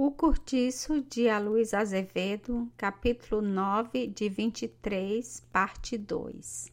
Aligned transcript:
O 0.00 0.12
Curtiço 0.12 1.00
de 1.10 1.28
Luiz 1.40 1.74
Azevedo, 1.74 2.70
capítulo 2.76 3.42
9, 3.42 4.06
de 4.06 4.28
23, 4.28 5.42
parte 5.50 5.98
2 5.98 6.70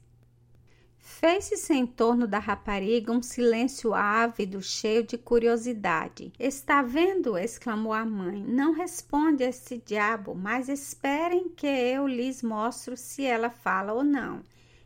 Fez-se 1.00 1.74
em 1.74 1.88
torno 1.88 2.28
da 2.28 2.38
rapariga 2.38 3.12
um 3.12 3.24
silêncio 3.24 3.96
ávido, 3.96 4.62
cheio 4.62 5.02
de 5.02 5.18
curiosidade. 5.18 6.32
Está 6.38 6.84
vendo? 6.84 7.36
exclamou 7.36 7.94
a 7.94 8.06
mãe. 8.06 8.44
Não 8.44 8.74
responde 8.74 9.44
esse 9.44 9.82
diabo, 9.84 10.36
mas 10.36 10.70
esperem 10.70 11.50
que 11.50 11.66
eu 11.66 12.08
lhes 12.08 12.44
mostro 12.44 12.96
se 12.96 13.26
ela 13.26 13.50
fala 13.50 13.92
ou 13.92 14.04
não. 14.04 14.44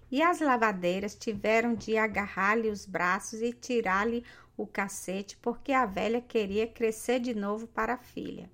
E 0.10 0.24
as 0.24 0.40
lavadeiras 0.40 1.14
tiveram 1.14 1.76
de 1.76 1.98
agarrar-lhe 1.98 2.70
os 2.70 2.86
braços 2.86 3.42
e 3.42 3.52
tirar-lhe 3.52 4.24
o 4.64 4.68
cacete, 4.68 5.38
porque 5.41 5.71
a 5.71 5.86
velha 5.86 6.21
queria 6.21 6.68
crescer 6.68 7.20
de 7.20 7.34
novo 7.34 7.68
para 7.68 7.94
a 7.94 7.98
filha. 7.98 8.50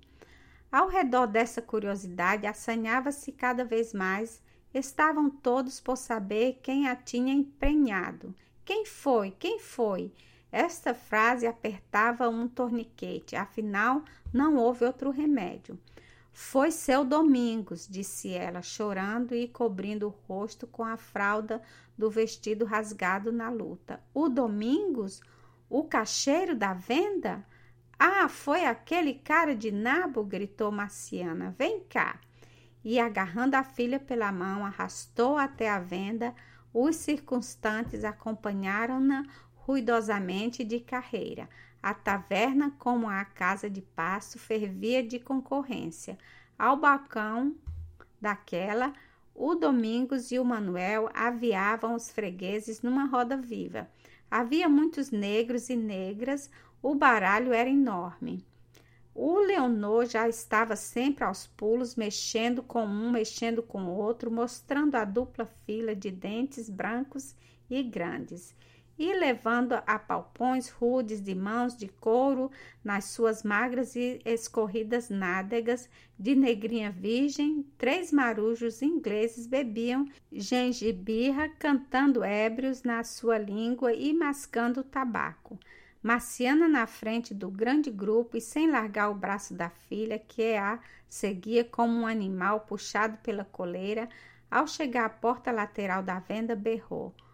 Ao 0.70 0.88
redor 0.88 1.26
dessa 1.26 1.62
curiosidade, 1.62 2.46
assanhava-se 2.46 3.32
cada 3.32 3.64
vez 3.64 3.92
mais. 3.92 4.42
Estavam 4.74 5.30
todos 5.30 5.80
por 5.80 5.96
saber 5.96 6.60
quem 6.62 6.88
a 6.88 6.94
tinha 6.94 7.32
emprenhado. 7.32 8.34
Quem 8.64 8.84
foi? 8.84 9.30
Quem 9.30 9.58
foi? 9.58 10.12
Esta 10.52 10.94
frase 10.94 11.46
apertava 11.46 12.28
um 12.28 12.46
torniquete, 12.48 13.36
afinal, 13.36 14.04
não 14.32 14.56
houve 14.56 14.84
outro 14.84 15.10
remédio. 15.10 15.78
Foi 16.32 16.70
seu 16.70 17.04
Domingos, 17.04 17.88
disse 17.88 18.34
ela, 18.34 18.60
chorando 18.60 19.34
e 19.34 19.48
cobrindo 19.48 20.06
o 20.06 20.14
rosto 20.28 20.66
com 20.66 20.84
a 20.84 20.96
fralda 20.96 21.62
do 21.96 22.10
vestido 22.10 22.64
rasgado 22.64 23.32
na 23.32 23.48
luta. 23.48 24.02
O 24.12 24.28
Domingos? 24.28 25.22
O 25.68 25.84
caixeiro 25.84 26.54
da 26.54 26.72
venda? 26.72 27.44
Ah, 27.98 28.28
foi 28.28 28.64
aquele 28.64 29.14
cara 29.14 29.54
de 29.54 29.70
nabo, 29.72 30.22
gritou 30.22 30.70
Marciana. 30.70 31.54
Vem 31.58 31.80
cá. 31.80 32.20
E 32.84 33.00
agarrando 33.00 33.56
a 33.56 33.64
filha 33.64 33.98
pela 33.98 34.30
mão, 34.30 34.64
arrastou 34.64 35.36
até 35.36 35.68
a 35.68 35.80
venda. 35.80 36.34
Os 36.72 36.96
circunstantes 36.96 38.04
acompanharam-na 38.04 39.24
ruidosamente 39.54 40.62
de 40.62 40.78
carreira. 40.78 41.48
A 41.82 41.92
taverna, 41.92 42.70
como 42.78 43.08
a 43.08 43.24
casa 43.24 43.68
de 43.68 43.80
pasto, 43.82 44.38
fervia 44.38 45.02
de 45.02 45.18
concorrência. 45.18 46.16
Ao 46.58 46.76
balcão 46.76 47.56
daquela, 48.20 48.92
o 49.34 49.54
Domingos 49.54 50.30
e 50.32 50.38
o 50.38 50.44
Manuel 50.44 51.10
aviavam 51.12 51.94
os 51.94 52.10
fregueses 52.10 52.82
numa 52.82 53.04
roda 53.06 53.36
viva. 53.36 53.88
Havia 54.38 54.68
muitos 54.68 55.10
negros 55.10 55.70
e 55.70 55.74
negras, 55.74 56.50
o 56.82 56.94
baralho 56.94 57.54
era 57.54 57.70
enorme. 57.70 58.44
O 59.14 59.38
Leonor 59.38 60.04
já 60.04 60.28
estava 60.28 60.76
sempre 60.76 61.24
aos 61.24 61.46
pulos, 61.46 61.96
mexendo 61.96 62.62
com 62.62 62.84
um, 62.84 63.10
mexendo 63.10 63.62
com 63.62 63.86
outro, 63.86 64.30
mostrando 64.30 64.94
a 64.96 65.06
dupla 65.06 65.46
fila 65.64 65.96
de 65.96 66.10
dentes 66.10 66.68
brancos 66.68 67.34
e 67.70 67.82
grandes 67.82 68.54
e 68.98 69.12
levando 69.14 69.74
a 69.86 69.98
palpões 69.98 70.70
rudes 70.70 71.20
de 71.20 71.34
mãos 71.34 71.76
de 71.76 71.86
couro 71.86 72.50
nas 72.82 73.06
suas 73.06 73.42
magras 73.42 73.94
e 73.94 74.20
escorridas 74.24 75.10
nádegas 75.10 75.88
de 76.18 76.34
negrinha 76.34 76.90
virgem, 76.90 77.66
três 77.76 78.10
marujos 78.10 78.80
ingleses 78.80 79.46
bebiam 79.46 80.08
gengibirra, 80.32 81.48
cantando 81.58 82.24
ébrios 82.24 82.82
na 82.82 83.04
sua 83.04 83.36
língua 83.36 83.92
e 83.92 84.14
mascando 84.14 84.82
tabaco. 84.82 85.58
Marciana 86.02 86.68
na 86.68 86.86
frente 86.86 87.34
do 87.34 87.50
grande 87.50 87.90
grupo 87.90 88.36
e 88.36 88.40
sem 88.40 88.70
largar 88.70 89.10
o 89.10 89.14
braço 89.14 89.52
da 89.52 89.68
filha, 89.68 90.18
que 90.18 90.54
a 90.54 90.78
seguia 91.08 91.64
como 91.64 91.92
um 92.00 92.06
animal 92.06 92.60
puxado 92.60 93.18
pela 93.18 93.44
coleira, 93.44 94.08
ao 94.50 94.66
chegar 94.66 95.04
à 95.04 95.10
porta 95.10 95.50
lateral 95.50 96.02
da 96.02 96.20
venda, 96.20 96.54
berrou– 96.54 97.12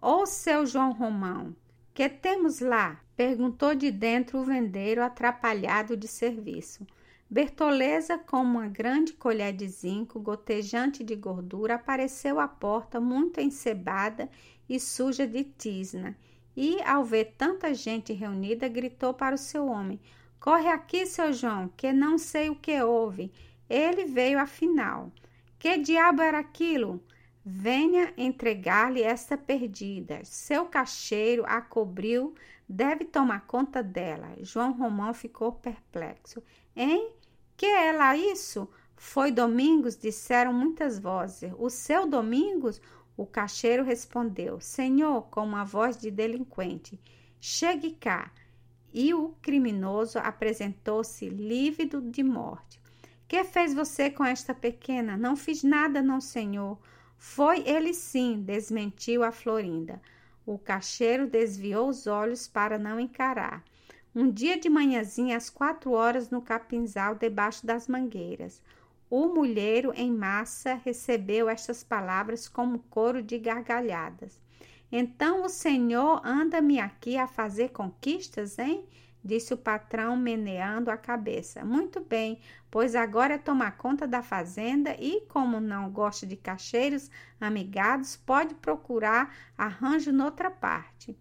Ô 0.00 0.24
seu 0.26 0.64
João 0.64 0.92
Romão, 0.92 1.56
que 1.92 2.08
temos 2.08 2.60
lá? 2.60 3.00
Perguntou 3.16 3.74
de 3.74 3.90
dentro 3.90 4.38
o 4.38 4.44
vendeiro 4.44 5.02
atrapalhado 5.02 5.96
de 5.96 6.06
serviço. 6.06 6.86
Bertoleza, 7.28 8.16
com 8.16 8.36
uma 8.36 8.68
grande 8.68 9.12
colher 9.12 9.52
de 9.52 9.66
zinco 9.66 10.20
gotejante 10.20 11.02
de 11.02 11.16
gordura, 11.16 11.74
apareceu 11.74 12.38
à 12.38 12.46
porta 12.46 13.00
muito 13.00 13.40
encebada 13.40 14.30
e 14.68 14.78
suja 14.78 15.26
de 15.26 15.42
tisna, 15.42 16.16
e, 16.56 16.80
ao 16.82 17.04
ver 17.04 17.34
tanta 17.36 17.74
gente 17.74 18.12
reunida, 18.12 18.68
gritou 18.68 19.12
para 19.12 19.34
o 19.34 19.38
seu 19.38 19.66
homem: 19.66 19.98
Corre 20.38 20.68
aqui, 20.68 21.06
seu 21.06 21.32
João, 21.32 21.68
que 21.76 21.92
não 21.92 22.18
sei 22.18 22.48
o 22.48 22.54
que 22.54 22.80
houve. 22.80 23.32
Ele 23.68 24.04
veio 24.04 24.38
afinal. 24.38 25.10
Que 25.58 25.76
diabo 25.76 26.22
era 26.22 26.38
aquilo? 26.38 27.02
Venha 27.50 28.12
entregar-lhe 28.18 29.02
esta 29.02 29.34
perdida. 29.34 30.20
Seu 30.22 30.66
cacheiro 30.66 31.44
a 31.46 31.62
cobriu, 31.62 32.34
deve 32.68 33.06
tomar 33.06 33.46
conta 33.46 33.82
dela. 33.82 34.36
João 34.42 34.72
Romão 34.72 35.14
ficou 35.14 35.52
perplexo. 35.52 36.42
Hein? 36.76 37.10
Que 37.56 37.64
é 37.64 37.90
lá 37.90 38.14
isso? 38.14 38.68
Foi 38.94 39.32
Domingos, 39.32 39.96
disseram 39.96 40.52
muitas 40.52 40.98
vozes. 40.98 41.50
O 41.56 41.70
seu 41.70 42.06
Domingos? 42.06 42.82
O 43.16 43.24
cacheiro 43.24 43.82
respondeu: 43.82 44.60
Senhor, 44.60 45.22
com 45.30 45.42
uma 45.42 45.64
voz 45.64 45.96
de 45.96 46.10
delinquente, 46.10 47.00
chegue 47.40 47.92
cá. 47.92 48.30
E 48.92 49.14
o 49.14 49.30
criminoso 49.40 50.18
apresentou-se 50.18 51.26
lívido 51.30 52.02
de 52.02 52.22
morte. 52.22 52.78
Que 53.26 53.42
fez 53.42 53.72
você 53.72 54.10
com 54.10 54.22
esta 54.22 54.52
pequena? 54.52 55.16
Não 55.16 55.34
fiz 55.34 55.62
nada, 55.62 56.02
não, 56.02 56.20
senhor. 56.20 56.78
Foi 57.18 57.62
ele 57.66 57.92
sim, 57.92 58.40
desmentiu 58.40 59.24
a 59.24 59.32
Florinda. 59.32 60.00
O 60.46 60.56
cacheiro 60.56 61.26
desviou 61.26 61.88
os 61.88 62.06
olhos 62.06 62.48
para 62.48 62.78
não 62.78 62.98
encarar. 62.98 63.62
Um 64.14 64.30
dia 64.30 64.58
de 64.58 64.70
manhãzinha, 64.70 65.36
às 65.36 65.50
quatro 65.50 65.90
horas, 65.90 66.30
no 66.30 66.40
capinzal, 66.40 67.16
debaixo 67.16 67.66
das 67.66 67.88
mangueiras. 67.88 68.62
O 69.10 69.28
mulheiro, 69.28 69.92
em 69.94 70.12
massa, 70.12 70.74
recebeu 70.74 71.48
estas 71.48 71.82
palavras 71.82 72.48
como 72.48 72.78
coro 72.90 73.22
de 73.22 73.36
gargalhadas. 73.36 74.40
Então 74.90 75.44
o 75.44 75.48
senhor 75.48 76.22
anda-me 76.24 76.78
aqui 76.80 77.18
a 77.18 77.26
fazer 77.26 77.70
conquistas, 77.70 78.58
hein? 78.58 78.86
Disse 79.24 79.52
o 79.52 79.56
patrão, 79.56 80.16
meneando 80.16 80.90
a 80.90 80.96
cabeça. 80.96 81.64
Muito 81.64 82.00
bem, 82.00 82.40
pois 82.70 82.94
agora 82.94 83.34
é 83.34 83.38
tomar 83.38 83.76
conta 83.76 84.06
da 84.06 84.22
fazenda 84.22 84.94
e, 84.98 85.22
como 85.28 85.60
não 85.60 85.90
gosta 85.90 86.26
de 86.26 86.36
cacheiros 86.36 87.10
amigados, 87.40 88.16
pode 88.16 88.54
procurar 88.54 89.34
arranjo 89.56 90.12
noutra 90.12 90.50
parte. 90.50 91.16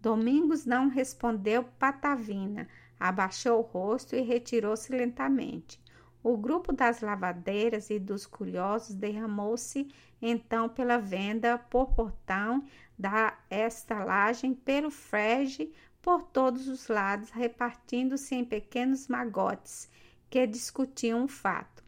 Domingos 0.00 0.64
não 0.64 0.88
respondeu 0.88 1.64
patavina, 1.78 2.68
abaixou 3.00 3.58
o 3.58 3.62
rosto 3.62 4.14
e 4.14 4.20
retirou-se 4.20 4.92
lentamente. 4.92 5.80
O 6.22 6.36
grupo 6.36 6.72
das 6.72 7.00
lavadeiras 7.00 7.90
e 7.90 7.98
dos 7.98 8.26
curiosos 8.26 8.94
derramou-se 8.94 9.88
então 10.20 10.68
pela 10.68 10.98
venda, 10.98 11.58
por 11.58 11.94
portão 11.94 12.64
da 12.98 13.38
estalagem, 13.48 14.52
pelo 14.52 14.90
frege, 14.90 15.72
por 16.08 16.22
todos 16.22 16.68
os 16.68 16.88
lados, 16.88 17.28
repartindo-se 17.28 18.34
em 18.34 18.42
pequenos 18.42 19.08
magotes 19.08 19.90
que 20.30 20.46
discutiam 20.46 21.24
o 21.24 21.28
fato. 21.28 21.84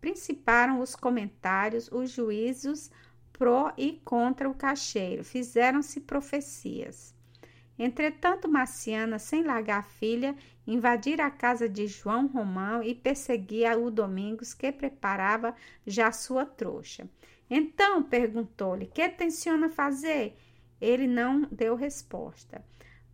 Principaram 0.00 0.80
os 0.80 0.96
comentários, 0.96 1.86
os 1.92 2.10
juízos 2.10 2.90
pró 3.30 3.70
e 3.76 4.00
contra 4.06 4.48
o 4.48 4.54
cacheiro, 4.54 5.22
fizeram-se 5.22 6.00
profecias. 6.00 7.14
Entretanto, 7.78 8.48
Marciana, 8.48 9.18
sem 9.18 9.42
largar 9.42 9.80
a 9.80 9.82
filha, 9.82 10.34
invadira 10.66 11.26
a 11.26 11.30
casa 11.30 11.68
de 11.68 11.86
João 11.86 12.28
Romão 12.28 12.82
e 12.82 12.94
perseguia 12.94 13.78
o 13.78 13.90
Domingos, 13.90 14.54
que 14.54 14.72
preparava 14.72 15.54
já 15.86 16.10
sua 16.10 16.46
trouxa. 16.46 17.06
Então, 17.50 18.02
perguntou-lhe, 18.02 18.86
que 18.86 19.06
tenciona 19.10 19.68
fazer? 19.68 20.38
Ele 20.80 21.06
não 21.06 21.42
deu 21.52 21.76
resposta. 21.76 22.64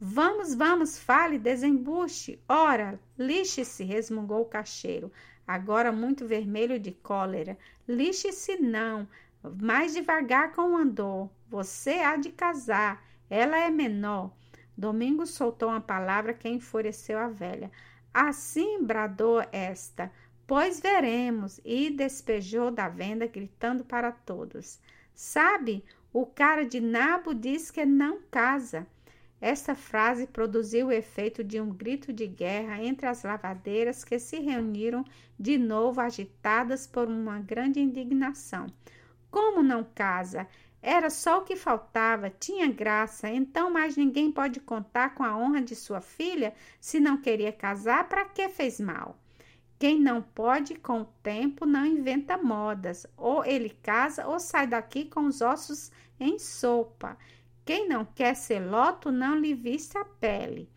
Vamos, 0.00 0.54
vamos, 0.54 0.96
fale, 0.96 1.40
desembuche. 1.40 2.40
Ora, 2.48 3.00
lixe-se, 3.18 3.82
resmungou 3.82 4.42
o 4.42 4.48
cacheiro, 4.48 5.12
agora 5.44 5.90
muito 5.90 6.24
vermelho 6.24 6.78
de 6.78 6.92
cólera. 6.92 7.58
Lixe-se 7.86 8.58
não, 8.58 9.08
mais 9.60 9.94
devagar 9.94 10.52
com 10.52 10.72
o 10.72 10.76
andor. 10.76 11.28
Você 11.48 11.94
há 11.94 12.16
de 12.16 12.30
casar, 12.30 13.04
ela 13.28 13.58
é 13.58 13.70
menor. 13.70 14.32
Domingos 14.76 15.30
soltou 15.30 15.70
uma 15.70 15.80
palavra 15.80 16.32
que 16.32 16.48
enfureceu 16.48 17.18
a 17.18 17.26
velha. 17.26 17.68
Assim 18.14 18.80
bradou 18.84 19.44
esta, 19.50 20.12
pois 20.46 20.78
veremos, 20.78 21.60
e 21.64 21.90
despejou 21.90 22.70
da 22.70 22.88
venda, 22.88 23.26
gritando 23.26 23.84
para 23.84 24.12
todos. 24.12 24.78
Sabe, 25.12 25.84
o 26.12 26.24
cara 26.24 26.64
de 26.64 26.80
nabo 26.80 27.34
diz 27.34 27.72
que 27.72 27.84
não 27.84 28.20
casa. 28.30 28.86
Esta 29.40 29.74
frase 29.74 30.26
produziu 30.26 30.88
o 30.88 30.92
efeito 30.92 31.44
de 31.44 31.60
um 31.60 31.70
grito 31.70 32.12
de 32.12 32.26
guerra 32.26 32.82
entre 32.82 33.06
as 33.06 33.22
lavadeiras 33.22 34.04
que 34.04 34.18
se 34.18 34.40
reuniram 34.40 35.04
de 35.38 35.56
novo 35.56 36.00
agitadas 36.00 36.86
por 36.86 37.06
uma 37.06 37.38
grande 37.38 37.80
indignação. 37.80 38.66
Como 39.30 39.62
não 39.62 39.84
casa? 39.84 40.48
Era 40.82 41.10
só 41.10 41.38
o 41.38 41.42
que 41.42 41.56
faltava, 41.56 42.30
tinha 42.30 42.70
graça, 42.70 43.28
então 43.28 43.70
mais 43.70 43.96
ninguém 43.96 44.30
pode 44.30 44.60
contar 44.60 45.14
com 45.14 45.22
a 45.24 45.36
honra 45.36 45.60
de 45.60 45.74
sua 45.74 46.00
filha 46.00 46.54
se 46.80 46.98
não 46.98 47.20
queria 47.20 47.52
casar, 47.52 48.08
para 48.08 48.24
que 48.24 48.48
fez 48.48 48.80
mal? 48.80 49.18
Quem 49.78 50.00
não 50.00 50.20
pode 50.20 50.74
com 50.74 51.02
o 51.02 51.08
tempo 51.22 51.64
não 51.64 51.86
inventa 51.86 52.36
modas, 52.36 53.06
ou 53.16 53.44
ele 53.44 53.70
casa 53.70 54.26
ou 54.26 54.40
sai 54.40 54.66
daqui 54.66 55.04
com 55.04 55.26
os 55.26 55.40
ossos 55.40 55.92
em 56.18 56.38
sopa. 56.38 57.16
Quem 57.68 57.86
não 57.86 58.02
quer 58.02 58.34
ser 58.34 58.60
loto 58.60 59.12
não 59.12 59.38
lhe 59.38 59.52
viste 59.52 59.98
a 59.98 60.02
pele. 60.02 60.70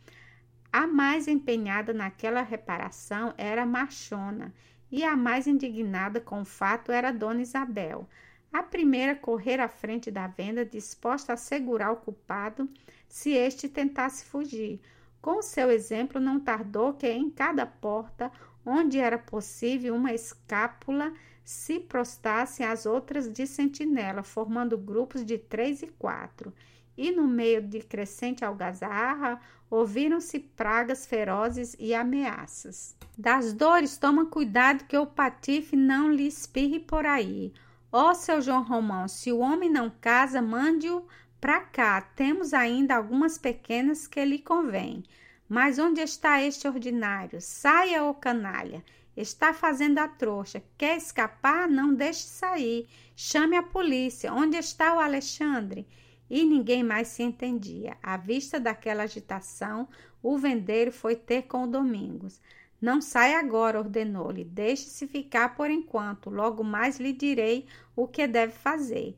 A 0.73 0.85
mais 0.85 1.25
empenhada 1.25 1.93
naquela 1.93 2.41
reparação 2.41 3.33
era 3.37 3.63
a 3.63 3.65
Machona, 3.65 4.53
e 4.91 5.01
a 5.01 5.15
mais 5.15 5.47
indignada 5.47 6.19
com 6.19 6.41
o 6.41 6.45
fato 6.45 6.91
era 6.91 7.13
Dona 7.13 7.43
Isabel. 7.43 8.09
A 8.51 8.61
primeira 8.61 9.15
correr 9.15 9.61
à 9.61 9.69
frente 9.69 10.11
da 10.11 10.27
venda, 10.27 10.65
disposta 10.65 11.31
a 11.31 11.37
segurar 11.37 11.93
o 11.93 11.95
culpado 11.95 12.69
se 13.07 13.31
este 13.31 13.69
tentasse 13.69 14.25
fugir. 14.25 14.81
Com 15.21 15.41
seu 15.41 15.71
exemplo, 15.71 16.19
não 16.19 16.41
tardou 16.41 16.93
que 16.93 17.07
em 17.07 17.29
cada 17.29 17.65
porta, 17.65 18.29
onde 18.65 18.99
era 18.99 19.17
possível 19.17 19.95
uma 19.95 20.11
escápula, 20.11 21.13
se 21.41 21.79
prostassem 21.79 22.65
as 22.65 22.85
outras 22.85 23.31
de 23.31 23.47
sentinela, 23.47 24.23
formando 24.23 24.77
grupos 24.77 25.23
de 25.23 25.37
três 25.37 25.81
e 25.81 25.87
quatro 25.87 26.53
e 27.01 27.11
no 27.11 27.27
meio 27.27 27.63
de 27.63 27.79
crescente 27.79 28.45
algazarra 28.45 29.41
ouviram-se 29.71 30.37
pragas 30.39 31.05
ferozes 31.05 31.75
e 31.79 31.95
ameaças. 31.95 32.95
Das 33.17 33.53
dores, 33.53 33.97
toma 33.97 34.27
cuidado 34.27 34.85
que 34.85 34.95
o 34.95 35.07
patife 35.07 35.75
não 35.75 36.11
lhe 36.11 36.27
espirre 36.27 36.79
por 36.79 37.05
aí. 37.05 37.51
Ó 37.91 38.11
oh, 38.11 38.15
seu 38.15 38.39
João 38.39 38.63
Romão, 38.63 39.07
se 39.07 39.31
o 39.31 39.39
homem 39.39 39.69
não 39.69 39.89
casa, 39.89 40.41
mande-o 40.41 41.05
para 41.39 41.61
cá. 41.61 42.01
Temos 42.01 42.53
ainda 42.53 42.95
algumas 42.95 43.37
pequenas 43.37 44.05
que 44.05 44.23
lhe 44.23 44.37
convém. 44.37 45.03
Mas 45.49 45.79
onde 45.79 46.01
está 46.01 46.41
este 46.41 46.67
ordinário? 46.67 47.41
Saia, 47.41 48.03
ô 48.03 48.13
canalha! 48.13 48.83
Está 49.17 49.53
fazendo 49.53 49.97
a 49.97 50.07
trouxa. 50.07 50.63
Quer 50.77 50.97
escapar? 50.97 51.67
Não 51.67 51.93
deixe 51.93 52.21
sair. 52.21 52.87
Chame 53.15 53.57
a 53.57 53.63
polícia. 53.63 54.31
Onde 54.33 54.55
está 54.55 54.95
o 54.95 54.99
Alexandre? 54.99 55.85
E 56.31 56.45
ninguém 56.45 56.81
mais 56.81 57.09
se 57.09 57.21
entendia. 57.21 57.97
À 58.01 58.15
vista 58.15 58.57
daquela 58.57 59.03
agitação, 59.03 59.85
o 60.23 60.37
vendeiro 60.37 60.89
foi 60.89 61.13
ter 61.13 61.41
com 61.41 61.65
o 61.65 61.67
Domingos. 61.67 62.39
Não 62.81 63.01
sai 63.01 63.35
agora, 63.35 63.77
ordenou-lhe. 63.77 64.45
Deixe-se 64.45 65.05
ficar 65.07 65.57
por 65.57 65.69
enquanto. 65.69 66.29
Logo 66.29 66.63
mais 66.63 67.01
lhe 67.01 67.11
direi 67.11 67.67
o 67.97 68.07
que 68.07 68.25
deve 68.27 68.53
fazer. 68.53 69.17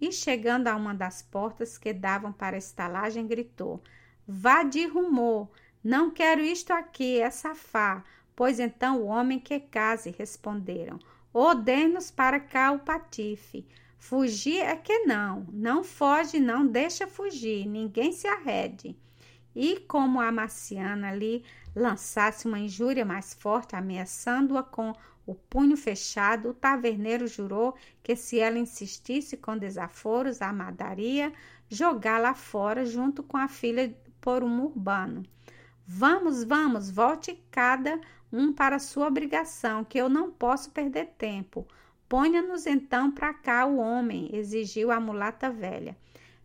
E 0.00 0.10
chegando 0.10 0.68
a 0.68 0.74
uma 0.74 0.94
das 0.94 1.20
portas 1.20 1.76
que 1.76 1.92
davam 1.92 2.32
para 2.32 2.56
a 2.56 2.58
estalagem, 2.58 3.26
gritou: 3.26 3.82
Vá 4.26 4.62
de 4.62 4.86
rumor. 4.86 5.50
Não 5.84 6.10
quero 6.10 6.40
isto 6.40 6.72
aqui, 6.72 7.20
é 7.20 7.28
safá. 7.28 8.02
Pois 8.34 8.58
então 8.58 9.02
o 9.02 9.04
homem 9.04 9.38
que 9.38 9.60
case, 9.60 10.14
responderam. 10.18 10.98
Ordem-nos 11.30 12.10
para 12.10 12.40
cá 12.40 12.72
o 12.72 12.78
patife. 12.78 13.66
Fugir 14.06 14.60
é 14.60 14.76
que 14.76 15.06
não, 15.06 15.46
não 15.50 15.82
foge, 15.82 16.38
não 16.38 16.66
deixa 16.66 17.06
fugir, 17.06 17.66
ninguém 17.66 18.12
se 18.12 18.28
arrede. 18.28 18.94
E 19.56 19.80
como 19.80 20.20
a 20.20 20.30
Marciana 20.30 21.10
lhe 21.14 21.42
lançasse 21.74 22.46
uma 22.46 22.58
injúria 22.58 23.02
mais 23.02 23.32
forte, 23.32 23.74
ameaçando-a 23.74 24.62
com 24.62 24.92
o 25.26 25.34
punho 25.34 25.74
fechado, 25.74 26.50
o 26.50 26.54
taverneiro 26.54 27.26
jurou 27.26 27.74
que 28.02 28.14
se 28.14 28.38
ela 28.38 28.58
insistisse 28.58 29.38
com 29.38 29.56
desaforos, 29.56 30.42
a 30.42 30.52
madaria 30.52 31.32
jogá-la 31.70 32.34
fora 32.34 32.84
junto 32.84 33.22
com 33.22 33.38
a 33.38 33.48
filha 33.48 33.96
por 34.20 34.44
um 34.44 34.64
urbano. 34.64 35.22
Vamos, 35.86 36.44
vamos, 36.44 36.90
volte 36.90 37.42
cada 37.50 37.98
um 38.30 38.52
para 38.52 38.78
sua 38.78 39.06
obrigação, 39.06 39.82
que 39.82 39.96
eu 39.96 40.10
não 40.10 40.30
posso 40.30 40.70
perder 40.72 41.14
tempo. 41.16 41.66
Ponha-nos 42.16 42.64
então 42.64 43.10
para 43.10 43.34
cá 43.34 43.66
o 43.66 43.78
homem, 43.78 44.30
exigiu 44.32 44.92
a 44.92 45.00
mulata 45.00 45.50
velha. 45.50 45.96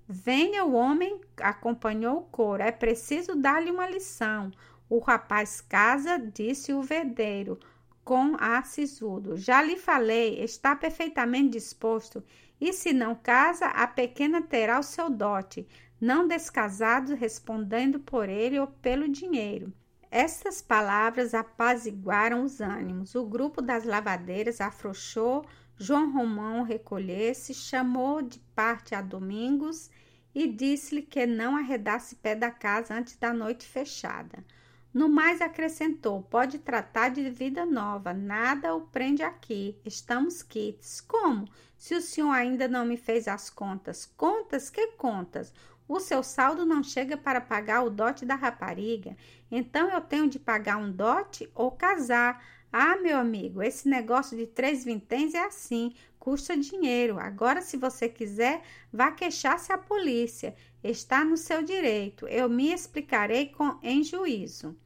Venha 0.08 0.66
o 0.66 0.74
homem, 0.74 1.22
acompanhou 1.40 2.18
o 2.18 2.24
coro. 2.24 2.64
É 2.64 2.72
preciso 2.72 3.36
dar-lhe 3.36 3.70
uma 3.70 3.88
lição. 3.88 4.50
O 4.90 4.98
rapaz 4.98 5.62
casa, 5.62 6.18
disse 6.18 6.74
o 6.74 6.82
verdeiro, 6.82 7.60
com 8.04 8.36
ar 8.40 8.66
sisudo. 8.66 9.38
Já 9.38 9.62
lhe 9.62 9.78
falei, 9.78 10.44
está 10.44 10.76
perfeitamente 10.76 11.50
disposto. 11.50 12.24
E 12.60 12.74
se 12.74 12.92
não 12.92 13.14
casa, 13.14 13.68
a 13.68 13.86
pequena 13.86 14.42
terá 14.42 14.80
o 14.80 14.84
seu 14.84 15.08
dote, 15.08 15.68
não 16.02 16.28
descasado, 16.28 17.14
respondendo 17.14 18.00
por 18.00 18.28
ele 18.28 18.60
ou 18.60 18.66
pelo 18.66 19.08
dinheiro. 19.08 19.72
Estas 20.12 20.60
palavras 20.60 21.34
apaziguaram 21.36 22.44
os 22.44 22.60
ânimos. 22.60 23.14
O 23.14 23.26
grupo 23.26 23.62
das 23.62 23.84
lavadeiras 23.84 24.60
afrouxou, 24.60 25.46
João 25.78 26.12
Romão 26.12 26.64
recolhesse, 26.64 27.54
chamou 27.54 28.22
de 28.22 28.40
parte 28.56 28.96
a 28.96 29.02
Domingos 29.02 29.90
e 30.34 30.48
disse-lhe 30.48 31.04
que 31.04 31.26
não 31.28 31.56
arredasse 31.56 32.16
pé 32.16 32.36
da 32.36 32.50
casa 32.50 32.96
antes 32.96 33.18
da 33.18 33.32
noite 33.32 33.68
fechada. 33.68 34.44
No 34.92 35.08
mais 35.08 35.42
acrescentou: 35.42 36.24
pode 36.24 36.58
tratar 36.58 37.10
de 37.10 37.30
vida 37.30 37.64
nova, 37.64 38.12
nada 38.12 38.76
o 38.76 38.82
prende 38.82 39.22
aqui. 39.22 39.80
Estamos 39.86 40.42
quites. 40.42 41.00
Como? 41.02 41.48
Se 41.78 41.94
o 41.94 42.02
senhor 42.02 42.32
ainda 42.32 42.68
não 42.68 42.84
me 42.84 42.98
fez 42.98 43.28
as 43.28 43.50
contas. 43.50 44.06
Contas? 44.18 44.70
Que 44.72 44.88
contas? 44.94 45.54
O 45.90 46.00
seu 46.00 46.22
saldo 46.22 46.68
não 46.68 46.84
chega 46.84 47.18
para 47.18 47.42
pagar 47.42 47.82
o 47.82 47.90
dote 47.90 48.24
da 48.24 48.36
rapariga. 48.36 49.18
Então 49.50 49.90
eu 49.90 50.00
tenho 50.00 50.30
de 50.30 50.38
pagar 50.38 50.78
um 50.78 50.92
dote 50.92 51.50
ou 51.56 51.72
casar. 51.72 52.46
Ah, 52.72 52.96
meu 52.98 53.18
amigo, 53.18 53.64
esse 53.64 53.90
negócio 53.90 54.38
de 54.38 54.46
três 54.46 54.86
vinténs 54.86 55.34
é 55.34 55.44
assim, 55.44 55.96
custa 56.20 56.56
dinheiro. 56.56 57.18
Agora, 57.20 57.60
se 57.64 57.76
você 57.76 58.08
quiser, 58.08 58.62
vá 58.94 59.12
queixar-se 59.12 59.74
à 59.74 59.80
polícia. 59.80 60.54
Está 60.84 61.26
no 61.26 61.36
seu 61.36 61.64
direito. 61.64 62.28
Eu 62.28 62.48
me 62.48 62.72
explicarei 62.72 63.48
com, 63.48 63.80
em 63.82 64.04
juízo. 64.04 64.78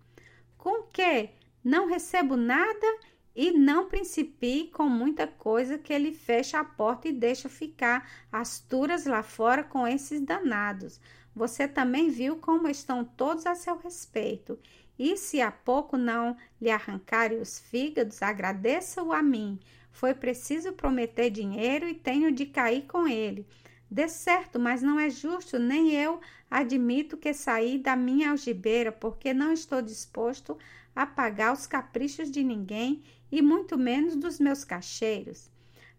Com 0.58 0.84
que? 0.84 1.32
Não 1.62 1.86
recebo 1.86 2.38
nada 2.38 2.88
e 3.36 3.52
não 3.52 3.88
principie 3.88 4.70
com 4.72 4.88
muita 4.88 5.26
coisa 5.26 5.78
que 5.78 5.92
ele 5.92 6.14
fecha 6.14 6.60
a 6.60 6.64
porta 6.64 7.08
e 7.08 7.12
deixa 7.12 7.50
ficar 7.50 8.08
as 8.32 8.60
turas 8.60 9.06
lá 9.06 9.24
fora 9.24 9.64
com 9.64 9.88
esses 9.88 10.22
danados. 10.22 11.00
Você 11.36 11.68
também 11.68 12.10
viu 12.10 12.36
como 12.36 12.68
estão 12.68 13.04
todos 13.04 13.46
a 13.48 13.56
seu 13.56 13.78
respeito. 13.78 14.60
E 14.98 15.18
se 15.18 15.42
há 15.42 15.52
pouco 15.52 15.98
não 15.98 16.38
lhe 16.62 16.70
arrancarem 16.70 17.42
os 17.42 17.58
fígados, 17.58 18.22
agradeça-o 18.22 19.12
a 19.12 19.24
mim. 19.24 19.60
Foi 19.92 20.14
preciso 20.14 20.74
prometer 20.74 21.32
dinheiro 21.32 21.88
e 21.88 21.96
tenho 21.96 22.32
de 22.32 22.46
cair 22.46 22.84
com 22.84 23.08
ele. 23.08 23.48
De 23.90 24.08
certo, 24.08 24.60
mas 24.60 24.82
não 24.82 25.00
é 25.00 25.10
justo, 25.10 25.58
nem 25.58 25.92
eu 25.92 26.20
admito 26.50 27.18
que 27.18 27.34
saí 27.34 27.78
da 27.78 27.96
minha 27.96 28.32
algibeira, 28.32 28.92
porque 28.92 29.34
não 29.34 29.52
estou 29.52 29.82
disposto 29.82 30.58
a 30.96 31.06
pagar 31.06 31.54
os 31.54 31.66
caprichos 31.66 32.30
de 32.30 32.44
ninguém 32.44 33.04
e 33.34 33.42
muito 33.42 33.80
menos 33.80 34.16
dos 34.16 34.40
meus 34.40 34.64
cacheiros. 34.64 35.50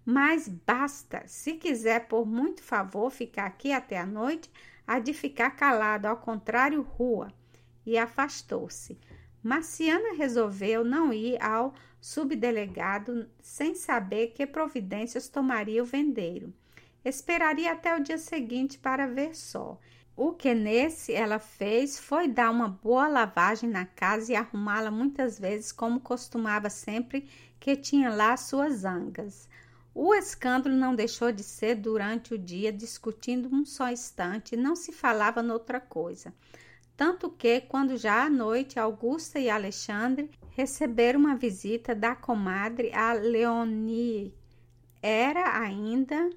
Mas 0.05 0.47
basta, 0.47 1.25
se 1.27 1.55
quiser 1.55 2.07
por 2.07 2.25
muito 2.25 2.63
favor 2.63 3.11
ficar 3.11 3.47
aqui 3.47 3.73
até 3.73 3.99
a 3.99 4.07
noite, 4.07 4.49
há 4.87 5.01
de 5.01 5.13
ficar 5.13 5.51
calado, 5.51 6.07
ao 6.07 6.17
contrário, 6.17 6.81
rua. 6.81 7.35
E 7.85 7.99
afastou-se. 7.99 8.97
Marciana 9.43 10.15
resolveu 10.15 10.85
não 10.85 11.13
ir 11.13 11.37
ao 11.43 11.75
subdelegado 12.01 13.29
sem 13.43 13.75
saber 13.75 14.29
que 14.29 14.47
providências 14.47 15.29
tomaria 15.29 15.83
o 15.83 15.87
vendeiro. 15.87 16.55
Esperaria 17.05 17.73
até 17.73 17.97
o 17.97 18.01
dia 18.01 18.17
seguinte 18.17 18.79
para 18.79 19.09
ver 19.09 19.35
só. 19.35 19.77
O 20.17 20.33
que 20.33 20.55
nesse 20.55 21.13
ela 21.13 21.41
fez 21.41 21.99
foi 21.99 22.29
dar 22.29 22.51
uma 22.51 22.69
boa 22.69 23.09
lavagem 23.09 23.69
na 23.69 23.85
casa 23.85 24.33
e 24.33 24.37
arrumá-la 24.37 24.91
muitas 24.91 25.39
vezes, 25.39 25.73
como 25.73 25.99
costumava 25.99 26.71
sempre 26.71 27.29
que 27.59 27.75
tinha 27.75 28.11
lá 28.11 28.37
suas 28.37 28.77
zangas. 28.77 29.49
O 29.93 30.15
escândalo 30.15 30.75
não 30.75 30.95
deixou 30.95 31.33
de 31.33 31.43
ser 31.43 31.77
durante 31.77 32.35
o 32.35 32.39
dia, 32.39 32.73
discutindo 32.73 33.49
um 33.53 33.65
só 33.65 33.91
instante, 33.91 34.57
não 34.57 34.77
se 34.77 34.93
falava 34.93 35.43
noutra 35.43 35.81
coisa. 35.81 36.33
Tanto 36.97 37.29
que, 37.29 37.61
quando 37.63 37.97
já 37.97 38.25
à 38.25 38.31
noite 38.31 38.79
Augusta 38.79 39.41
e 39.41 39.51
Alexandre 39.51 40.31
receberam 40.51 41.19
uma 41.19 41.37
visita 41.37 41.93
da 41.93 42.15
comadre 42.15 42.93
a 42.93 43.13
Leonie, 43.13 44.33
era 45.03 45.59
ainda 45.61 46.31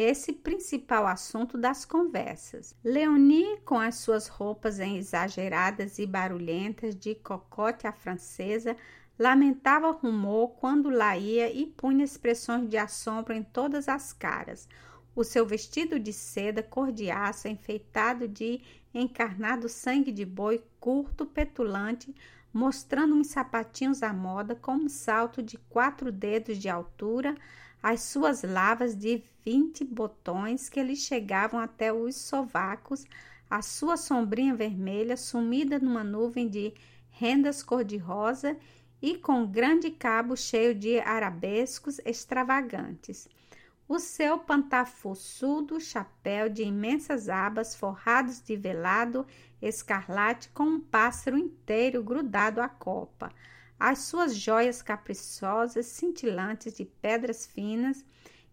esse 0.00 0.32
principal 0.32 1.06
assunto 1.06 1.58
das 1.58 1.84
conversas. 1.84 2.74
Leonie, 2.82 3.58
com 3.64 3.78
as 3.78 3.96
suas 3.96 4.28
roupas 4.28 4.78
exageradas 4.78 5.98
e 5.98 6.06
barulhentas 6.06 6.94
de 6.94 7.14
cocote 7.14 7.86
à 7.86 7.92
francesa, 7.92 8.76
lamentava 9.18 9.90
rumor 9.90 10.52
quando 10.60 10.88
lá 10.88 11.16
ia 11.16 11.52
e 11.52 11.66
punha 11.66 12.04
expressões 12.04 12.68
de 12.68 12.78
assombro 12.78 13.34
em 13.34 13.42
todas 13.42 13.88
as 13.88 14.12
caras. 14.12 14.66
O 15.14 15.22
seu 15.22 15.44
vestido 15.44 15.98
de 15.98 16.12
seda 16.12 16.62
cor-de-aço, 16.62 17.46
enfeitado 17.48 18.26
de 18.26 18.62
encarnado 18.94 19.68
sangue 19.68 20.10
de 20.10 20.24
boi, 20.24 20.64
curto, 20.80 21.26
petulante, 21.26 22.14
mostrando 22.52 23.14
uns 23.14 23.28
sapatinhos 23.28 24.02
à 24.02 24.12
moda 24.12 24.54
com 24.54 24.72
um 24.72 24.88
salto 24.88 25.42
de 25.42 25.58
quatro 25.58 26.10
dedos 26.10 26.58
de 26.58 26.68
altura, 26.68 27.36
as 27.82 28.02
suas 28.02 28.42
lavas 28.42 28.94
de 28.94 29.22
vinte 29.44 29.84
botões 29.84 30.68
que 30.68 30.82
lhe 30.82 30.96
chegavam 30.96 31.58
até 31.58 31.92
os 31.92 32.16
sovacos, 32.16 33.06
a 33.48 33.62
sua 33.62 33.96
sombrinha 33.96 34.54
vermelha 34.54 35.16
sumida 35.16 35.78
numa 35.78 36.04
nuvem 36.04 36.48
de 36.48 36.74
rendas 37.10 37.62
cor-de-rosa 37.62 38.56
e 39.00 39.16
com 39.16 39.46
grande 39.46 39.90
cabo 39.90 40.36
cheio 40.36 40.74
de 40.74 41.00
arabescos 41.00 41.98
extravagantes. 42.04 43.28
O 43.88 43.98
seu 43.98 44.38
pantafuçudo 44.38 45.80
chapéu 45.80 46.48
de 46.48 46.62
imensas 46.62 47.28
abas 47.28 47.74
forrados 47.74 48.40
de 48.40 48.56
velado 48.56 49.26
escarlate 49.60 50.48
com 50.50 50.64
um 50.64 50.80
pássaro 50.80 51.36
inteiro 51.36 52.02
grudado 52.02 52.60
à 52.60 52.68
copa 52.68 53.32
as 53.80 54.00
suas 54.00 54.36
joias 54.36 54.82
caprichosas, 54.82 55.86
cintilantes 55.86 56.74
de 56.74 56.84
pedras 56.84 57.46
finas, 57.46 58.04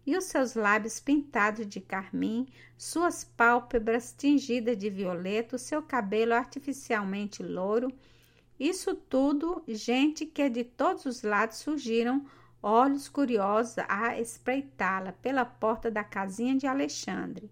e 0.06 0.16
os 0.16 0.24
seus 0.24 0.54
lábios 0.54 0.98
pintados 0.98 1.66
de 1.66 1.82
carmim, 1.82 2.48
suas 2.78 3.24
pálpebras 3.24 4.14
tingidas 4.16 4.78
de 4.78 4.88
violeta, 4.88 5.56
o 5.56 5.58
seu 5.58 5.82
cabelo 5.82 6.32
artificialmente 6.32 7.42
louro. 7.42 7.92
Isso 8.58 8.94
tudo, 8.94 9.62
gente 9.68 10.24
que 10.24 10.48
de 10.48 10.64
todos 10.64 11.04
os 11.04 11.22
lados 11.22 11.58
surgiram, 11.58 12.24
olhos 12.62 13.06
curiosos 13.06 13.76
a 13.86 14.18
espreitá-la 14.18 15.12
pela 15.12 15.44
porta 15.44 15.90
da 15.90 16.02
casinha 16.02 16.56
de 16.56 16.66
Alexandre. 16.66 17.50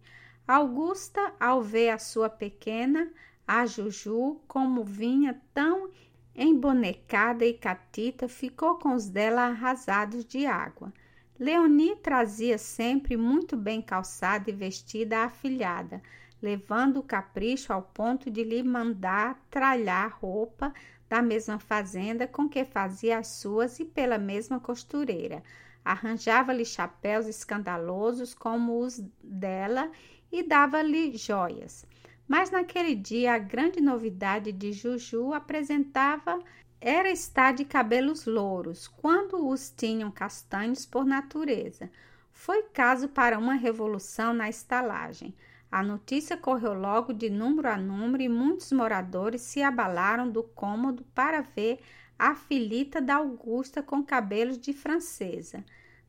Augusta, 0.48 1.34
ao 1.38 1.60
ver 1.60 1.90
a 1.90 1.98
sua 1.98 2.30
pequena, 2.30 3.12
a 3.46 3.66
Juju, 3.66 4.40
como 4.48 4.82
vinha 4.82 5.40
tão 5.52 5.90
embonecada 6.36 7.44
e 7.44 7.54
catita, 7.54 8.28
ficou 8.28 8.76
com 8.76 8.94
os 8.94 9.08
dela 9.08 9.46
arrasados 9.46 10.24
de 10.24 10.46
água. 10.46 10.92
Leonie 11.38 11.96
trazia 11.96 12.58
sempre 12.58 13.16
muito 13.16 13.56
bem 13.56 13.80
calçada 13.80 14.50
e 14.50 14.52
vestida 14.52 15.18
a 15.18 15.24
afilhada, 15.24 16.02
levando 16.40 16.98
o 16.98 17.02
capricho 17.02 17.72
ao 17.72 17.82
ponto 17.82 18.30
de 18.30 18.44
lhe 18.44 18.62
mandar 18.62 19.38
tralhar 19.50 20.18
roupa 20.20 20.72
da 21.08 21.22
mesma 21.22 21.58
fazenda 21.58 22.26
com 22.26 22.48
que 22.48 22.64
fazia 22.64 23.18
as 23.18 23.28
suas 23.28 23.78
e 23.80 23.84
pela 23.84 24.18
mesma 24.18 24.60
costureira. 24.60 25.42
Arranjava-lhe 25.84 26.64
chapéus 26.64 27.26
escandalosos 27.26 28.34
como 28.34 28.80
os 28.80 29.00
dela 29.22 29.90
e 30.32 30.42
dava-lhe 30.42 31.16
joias. 31.16 31.86
Mas 32.26 32.50
naquele 32.50 32.94
dia 32.94 33.34
a 33.34 33.38
grande 33.38 33.80
novidade 33.80 34.50
de 34.52 34.72
Juju 34.72 35.32
apresentava 35.32 36.40
era 36.80 37.10
estar 37.10 37.52
de 37.52 37.64
cabelos 37.64 38.26
louros, 38.26 38.86
quando 38.86 39.48
os 39.48 39.70
tinham 39.70 40.10
castanhos 40.10 40.84
por 40.84 41.04
natureza. 41.04 41.90
Foi 42.32 42.64
caso 42.64 43.08
para 43.08 43.38
uma 43.38 43.54
revolução 43.54 44.34
na 44.34 44.48
estalagem. 44.48 45.34
A 45.70 45.82
notícia 45.82 46.36
correu 46.36 46.74
logo 46.74 47.12
de 47.12 47.28
número 47.30 47.68
a 47.68 47.76
número 47.76 48.22
e 48.22 48.28
muitos 48.28 48.70
moradores 48.72 49.40
se 49.42 49.62
abalaram 49.62 50.30
do 50.30 50.42
cômodo 50.42 51.04
para 51.14 51.40
ver 51.40 51.80
a 52.18 52.34
filita 52.34 53.00
da 53.00 53.16
Augusta 53.16 53.82
com 53.82 54.02
cabelos 54.02 54.58
de 54.58 54.72
francesa. 54.72 55.64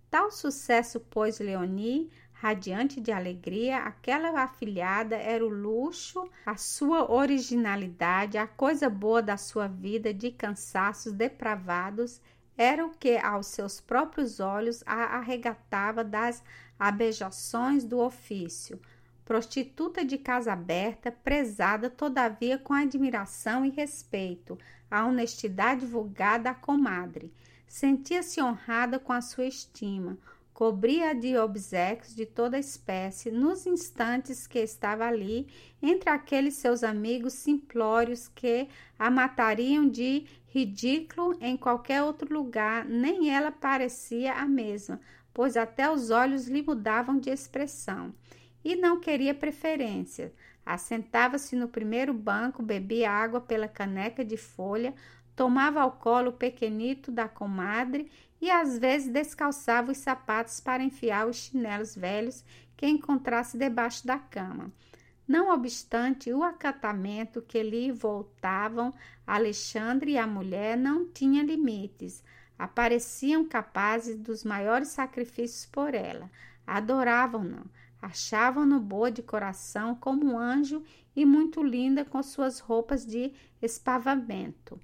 Tal 0.09 0.31
sucesso 0.31 0.99
pôs 0.99 1.39
Leonie 1.39 2.09
radiante 2.39 3.01
de 3.01 3.11
alegria, 3.11 3.79
aquela 3.79 4.43
afilhada 4.43 5.15
era 5.15 5.43
o 5.43 5.49
luxo, 5.49 6.29
a 6.45 6.55
sua 6.55 7.11
originalidade, 7.11 8.37
a 8.37 8.45
coisa 8.45 8.89
boa 8.89 9.23
da 9.23 9.37
sua 9.37 9.67
vida 9.67 10.13
de 10.13 10.29
cansaços 10.29 11.13
depravados, 11.13 12.21
era 12.55 12.85
o 12.85 12.91
que 12.91 13.17
aos 13.17 13.47
seus 13.47 13.81
próprios 13.81 14.39
olhos 14.39 14.83
a 14.85 15.17
arregatava 15.17 16.03
das 16.03 16.43
abejações 16.77 17.83
do 17.83 17.99
ofício. 17.99 18.79
Prostituta 19.25 20.05
de 20.05 20.17
casa 20.17 20.53
aberta, 20.53 21.11
prezada 21.11 21.89
todavia 21.89 22.57
com 22.57 22.73
admiração 22.73 23.65
e 23.65 23.69
respeito, 23.69 24.57
a 24.89 25.05
honestidade 25.05 25.85
vulgar 25.85 26.39
da 26.39 26.53
comadre. 26.53 27.33
Sentia-se 27.67 28.41
honrada 28.41 28.99
com 28.99 29.11
a 29.11 29.21
sua 29.21 29.45
estima, 29.45 30.17
cobria 30.57 31.13
de 31.13 31.37
obséquios 31.37 32.15
de 32.15 32.25
toda 32.25 32.57
espécie 32.57 33.29
nos 33.29 33.67
instantes 33.67 34.47
que 34.47 34.57
estava 34.57 35.05
ali 35.05 35.47
entre 35.79 36.09
aqueles 36.09 36.55
seus 36.55 36.83
amigos 36.83 37.33
simplórios 37.33 38.27
que 38.27 38.67
a 38.97 39.11
matariam 39.11 39.87
de 39.87 40.25
ridículo 40.47 41.37
em 41.39 41.55
qualquer 41.55 42.01
outro 42.01 42.33
lugar, 42.33 42.85
nem 42.85 43.29
ela 43.29 43.51
parecia 43.51 44.33
a 44.33 44.47
mesma, 44.47 44.99
pois 45.31 45.55
até 45.55 45.91
os 45.91 46.09
olhos 46.09 46.47
lhe 46.47 46.63
mudavam 46.63 47.19
de 47.19 47.29
expressão. 47.29 48.11
E 48.65 48.75
não 48.75 48.99
queria 48.99 49.35
preferência. 49.35 50.33
Assentava-se 50.65 51.55
no 51.55 51.67
primeiro 51.67 52.15
banco, 52.15 52.63
bebia 52.63 53.11
água 53.11 53.39
pela 53.39 53.67
caneca 53.67 54.25
de 54.25 54.37
folha, 54.37 54.95
tomava 55.35 55.81
ao 55.81 55.91
colo 55.91 56.29
o 56.29 56.33
pequenito 56.33 57.11
da 57.11 57.29
comadre 57.29 58.09
e 58.41 58.51
às 58.51 58.77
vezes 58.77 59.11
descalçava 59.11 59.91
os 59.91 59.97
sapatos 59.97 60.59
para 60.59 60.83
enfiar 60.83 61.27
os 61.27 61.35
chinelos 61.35 61.95
velhos 61.95 62.43
que 62.75 62.87
encontrasse 62.87 63.57
debaixo 63.57 64.05
da 64.05 64.19
cama. 64.19 64.71
Não 65.27 65.51
obstante 65.51 66.31
o 66.31 66.43
acatamento 66.43 67.41
que 67.41 67.61
lhe 67.61 67.91
voltavam, 67.91 68.93
Alexandre 69.25 70.11
e 70.11 70.17
a 70.17 70.27
mulher 70.27 70.77
não 70.77 71.05
tinham 71.05 71.45
limites. 71.45 72.23
Apareciam 72.57 73.43
capazes 73.43 74.17
dos 74.17 74.43
maiores 74.43 74.89
sacrifícios 74.89 75.65
por 75.65 75.93
ela. 75.93 76.31
Adoravam-no, 76.65 77.65
achavam-no 78.01 78.79
boa 78.79 79.11
de 79.11 79.21
coração 79.21 79.95
como 79.95 80.33
um 80.33 80.39
anjo 80.39 80.81
e 81.15 81.25
muito 81.25 81.61
linda 81.61 82.05
com 82.05 82.23
suas 82.23 82.59
roupas 82.59 83.05
de 83.05 83.33
espavamento 83.61 84.79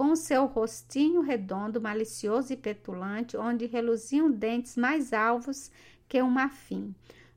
com 0.00 0.16
seu 0.16 0.46
rostinho 0.46 1.20
redondo, 1.20 1.78
malicioso 1.78 2.54
e 2.54 2.56
petulante, 2.56 3.36
onde 3.36 3.66
reluziam 3.66 4.30
dentes 4.30 4.74
mais 4.74 5.12
alvos 5.12 5.70
que 6.08 6.22
um 6.22 6.30
marfim. 6.30 6.94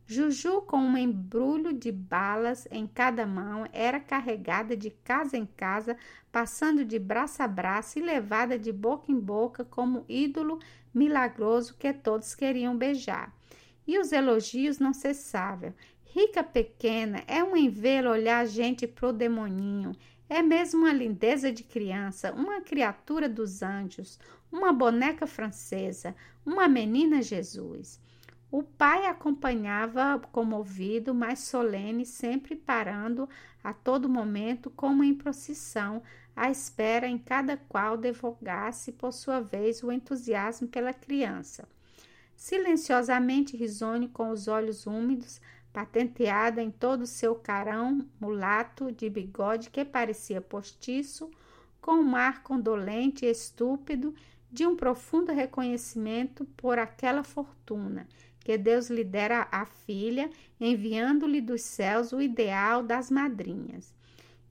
Juju, 0.07 0.61
com 0.61 0.77
um 0.77 0.97
embrulho 0.97 1.73
de 1.73 1.91
balas 1.91 2.65
em 2.71 2.87
cada 2.87 3.25
mão, 3.25 3.67
era 3.73 3.99
carregada 3.99 4.77
de 4.77 4.89
casa 4.89 5.35
em 5.35 5.45
casa, 5.45 5.97
passando 6.31 6.85
de 6.85 6.97
braço 6.97 7.43
a 7.43 7.47
braço 7.49 7.99
e 7.99 8.01
levada 8.01 8.57
de 8.57 8.71
boca 8.71 9.11
em 9.11 9.19
boca 9.19 9.65
como 9.65 10.05
ídolo 10.07 10.57
milagroso 10.93 11.75
que 11.77 11.91
todos 11.91 12.33
queriam 12.33 12.77
beijar. 12.77 13.35
E 13.85 13.99
os 13.99 14.13
elogios 14.13 14.79
não 14.79 14.93
cessavam. 14.93 15.73
Rica 16.05 16.41
pequena, 16.41 17.23
é 17.27 17.43
um 17.43 17.57
envelo 17.57 18.09
olhar 18.09 18.45
gente 18.45 18.87
pro 18.87 19.11
demoninho. 19.11 19.91
É 20.29 20.41
mesmo 20.41 20.81
uma 20.81 20.93
lindeza 20.93 21.51
de 21.51 21.63
criança, 21.63 22.33
uma 22.33 22.61
criatura 22.61 23.27
dos 23.27 23.61
anjos, 23.61 24.19
uma 24.51 24.71
boneca 24.71 25.27
francesa, 25.27 26.15
uma 26.45 26.67
menina 26.67 27.21
Jesus. 27.21 27.99
O 28.51 28.61
pai 28.61 29.07
acompanhava 29.07 30.19
comovido, 30.31 31.13
mas 31.13 31.39
solene, 31.39 32.05
sempre 32.05 32.55
parando 32.55 33.27
a 33.63 33.73
todo 33.73 34.07
momento, 34.07 34.69
como 34.69 35.03
em 35.03 35.15
procissão, 35.15 36.03
à 36.35 36.49
espera 36.51 37.07
em 37.07 37.17
cada 37.17 37.57
qual 37.57 37.97
devogasse 37.97 38.91
por 38.91 39.11
sua 39.11 39.39
vez 39.39 39.81
o 39.83 39.91
entusiasmo 39.91 40.67
pela 40.67 40.93
criança. 40.93 41.67
Silenciosamente 42.43 43.55
risonho, 43.55 44.09
com 44.09 44.29
os 44.29 44.49
olhos 44.49 44.85
úmidos, 44.85 45.39
patenteada 45.71 46.61
em 46.61 46.69
todo 46.69 47.03
o 47.03 47.07
seu 47.07 47.35
carão 47.35 48.05
mulato 48.19 48.91
de 48.91 49.09
bigode 49.09 49.69
que 49.69 49.85
parecia 49.85 50.41
postiço, 50.41 51.31
com 51.79 51.93
um 51.93 52.17
ar 52.17 52.43
condolente 52.43 53.25
e 53.25 53.31
estúpido 53.31 54.13
de 54.51 54.67
um 54.67 54.75
profundo 54.75 55.31
reconhecimento 55.31 56.43
por 56.57 56.77
aquela 56.77 57.23
fortuna 57.23 58.05
que 58.41 58.57
Deus 58.57 58.89
lhe 58.89 59.05
dera 59.05 59.47
à 59.49 59.65
filha, 59.65 60.29
enviando-lhe 60.59 61.39
dos 61.39 61.61
céus 61.61 62.11
o 62.11 62.21
ideal 62.21 62.83
das 62.83 63.09
madrinhas. 63.09 63.95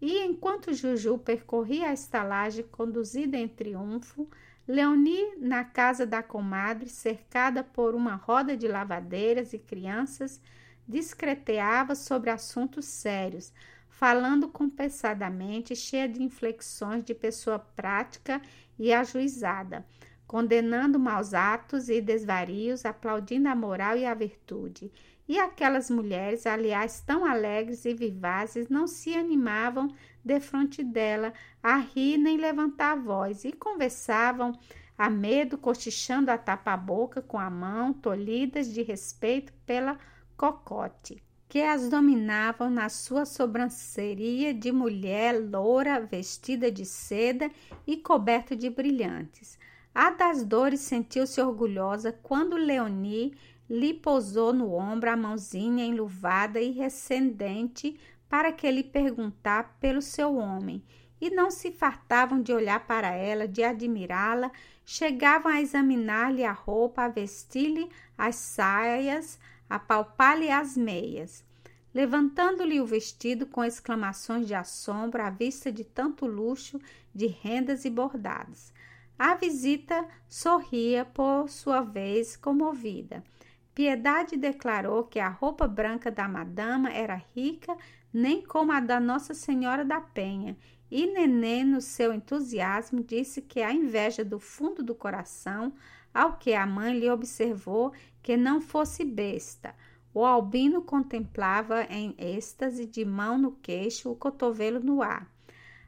E 0.00 0.18
enquanto 0.20 0.72
Juju 0.72 1.18
percorria 1.18 1.90
a 1.90 1.92
estalagem 1.92 2.64
conduzida 2.72 3.36
em 3.36 3.46
triunfo, 3.46 4.26
Leonie, 4.66 5.36
na 5.38 5.64
casa 5.64 6.06
da 6.06 6.22
comadre, 6.22 6.88
cercada 6.88 7.64
por 7.64 7.94
uma 7.94 8.14
roda 8.14 8.56
de 8.56 8.68
lavadeiras 8.68 9.52
e 9.52 9.58
crianças, 9.58 10.40
discreteava 10.86 11.94
sobre 11.94 12.30
assuntos 12.30 12.84
sérios, 12.84 13.52
falando 13.88 14.48
compensadamente, 14.48 15.74
cheia 15.74 16.08
de 16.08 16.22
inflexões 16.22 17.04
de 17.04 17.14
pessoa 17.14 17.58
prática 17.58 18.40
e 18.78 18.92
ajuizada, 18.92 19.84
condenando 20.26 20.98
maus 20.98 21.34
atos 21.34 21.88
e 21.88 22.00
desvarios, 22.00 22.84
aplaudindo 22.84 23.48
a 23.48 23.54
moral 23.54 23.96
e 23.96 24.06
a 24.06 24.14
virtude. 24.14 24.92
E 25.28 25.38
aquelas 25.38 25.90
mulheres, 25.90 26.46
aliás, 26.46 27.00
tão 27.00 27.24
alegres 27.24 27.84
e 27.84 27.94
vivazes, 27.94 28.68
não 28.68 28.86
se 28.86 29.14
animavam 29.14 29.88
defronte 30.24 30.82
dela 30.82 31.32
a 31.62 31.76
rir 31.76 32.18
nem 32.18 32.36
levantar 32.36 32.92
a 32.92 33.00
voz, 33.00 33.44
e 33.44 33.52
conversavam 33.52 34.58
a 34.96 35.08
medo, 35.08 35.56
cochichando 35.56 36.30
a 36.30 36.38
tapa-boca 36.38 37.22
com 37.22 37.38
a 37.38 37.48
mão, 37.48 37.92
tolhidas 37.92 38.72
de 38.72 38.82
respeito 38.82 39.52
pela 39.64 39.98
cocote 40.36 41.22
que 41.52 41.60
as 41.60 41.90
dominavam 41.90 42.70
na 42.70 42.88
sua 42.88 43.26
sobranceria 43.26 44.54
de 44.54 44.72
mulher 44.72 45.38
loura, 45.38 46.00
vestida 46.00 46.72
de 46.72 46.86
seda 46.86 47.50
e 47.86 47.98
coberta 47.98 48.56
de 48.56 48.70
brilhantes. 48.70 49.58
A 49.94 50.08
das 50.12 50.42
dores 50.46 50.80
sentiu-se 50.80 51.38
orgulhosa 51.42 52.10
quando 52.22 52.56
Leonie 52.56 53.36
lhe 53.72 53.94
pousou 53.94 54.52
no 54.52 54.74
ombro 54.74 55.08
a 55.08 55.16
mãozinha 55.16 55.82
enluvada 55.82 56.60
e 56.60 56.72
recendente 56.72 57.98
para 58.28 58.52
que 58.52 58.70
lhe 58.70 58.84
perguntar 58.84 59.78
pelo 59.80 60.02
seu 60.02 60.36
homem, 60.36 60.84
e 61.18 61.30
não 61.30 61.50
se 61.50 61.72
fartavam 61.72 62.42
de 62.42 62.52
olhar 62.52 62.86
para 62.86 63.12
ela, 63.12 63.48
de 63.48 63.64
admirá-la, 63.64 64.52
chegavam 64.84 65.50
a 65.50 65.62
examinar-lhe 65.62 66.44
a 66.44 66.52
roupa, 66.52 67.04
a 67.04 67.08
vestir-lhe 67.08 67.88
as 68.18 68.34
saias, 68.34 69.40
apalpar-lhe 69.70 70.50
as 70.50 70.76
meias, 70.76 71.42
levantando-lhe 71.94 72.78
o 72.78 72.84
vestido 72.84 73.46
com 73.46 73.64
exclamações 73.64 74.46
de 74.46 74.54
assombro 74.54 75.22
à 75.22 75.30
vista 75.30 75.72
de 75.72 75.82
tanto 75.82 76.26
luxo 76.26 76.78
de 77.14 77.26
rendas 77.26 77.86
e 77.86 77.90
bordados. 77.90 78.70
A 79.18 79.34
visita 79.34 80.06
sorria 80.28 81.06
por 81.06 81.48
sua 81.48 81.80
vez 81.80 82.36
comovida. 82.36 83.24
Piedade 83.74 84.36
declarou 84.36 85.04
que 85.04 85.18
a 85.18 85.28
roupa 85.28 85.66
branca 85.66 86.10
da 86.10 86.28
madama 86.28 86.90
era 86.90 87.22
rica, 87.34 87.74
nem 88.12 88.42
como 88.42 88.70
a 88.70 88.80
da 88.80 89.00
Nossa 89.00 89.32
Senhora 89.32 89.84
da 89.84 90.00
Penha, 90.00 90.56
e 90.90 91.06
Nenê, 91.06 91.64
no 91.64 91.80
seu 91.80 92.12
entusiasmo, 92.12 93.02
disse 93.02 93.40
que 93.40 93.62
a 93.62 93.72
inveja 93.72 94.22
do 94.22 94.38
fundo 94.38 94.82
do 94.82 94.94
coração, 94.94 95.72
ao 96.12 96.36
que 96.36 96.52
a 96.52 96.66
mãe 96.66 96.98
lhe 96.98 97.10
observou 97.10 97.92
que 98.22 98.36
não 98.36 98.60
fosse 98.60 99.02
besta. 99.02 99.74
O 100.12 100.22
albino 100.22 100.82
contemplava 100.82 101.84
em 101.84 102.14
êxtase, 102.18 102.84
de 102.84 103.06
mão 103.06 103.38
no 103.38 103.52
queixo, 103.52 104.10
o 104.10 104.16
cotovelo 104.16 104.80
no 104.80 105.00
ar. 105.00 105.26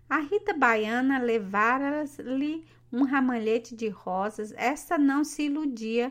A 0.09 0.21
Rita 0.21 0.55
Baiana 0.55 1.19
levara-lhe 1.19 2.65
um 2.91 3.03
ramalhete 3.03 3.75
de 3.75 3.89
rosas. 3.89 4.55
Esta 4.57 4.97
não 4.97 5.25
se 5.25 5.43
iludia 5.43 6.11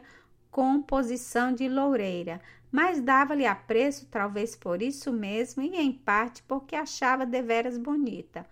com 0.53 0.79
posição 0.83 1.51
de 1.51 1.67
loureira, 1.67 2.39
mas 2.72 3.01
dava-lhe 3.01 3.43
apreço, 3.43 4.05
talvez 4.05 4.55
por 4.55 4.83
isso 4.83 5.12
mesmo, 5.12 5.63
e 5.63 5.75
em 5.75 5.91
parte 5.91 6.43
porque 6.43 6.75
achava 6.75 7.25
deveras 7.25 7.75
bonita. 7.75 8.45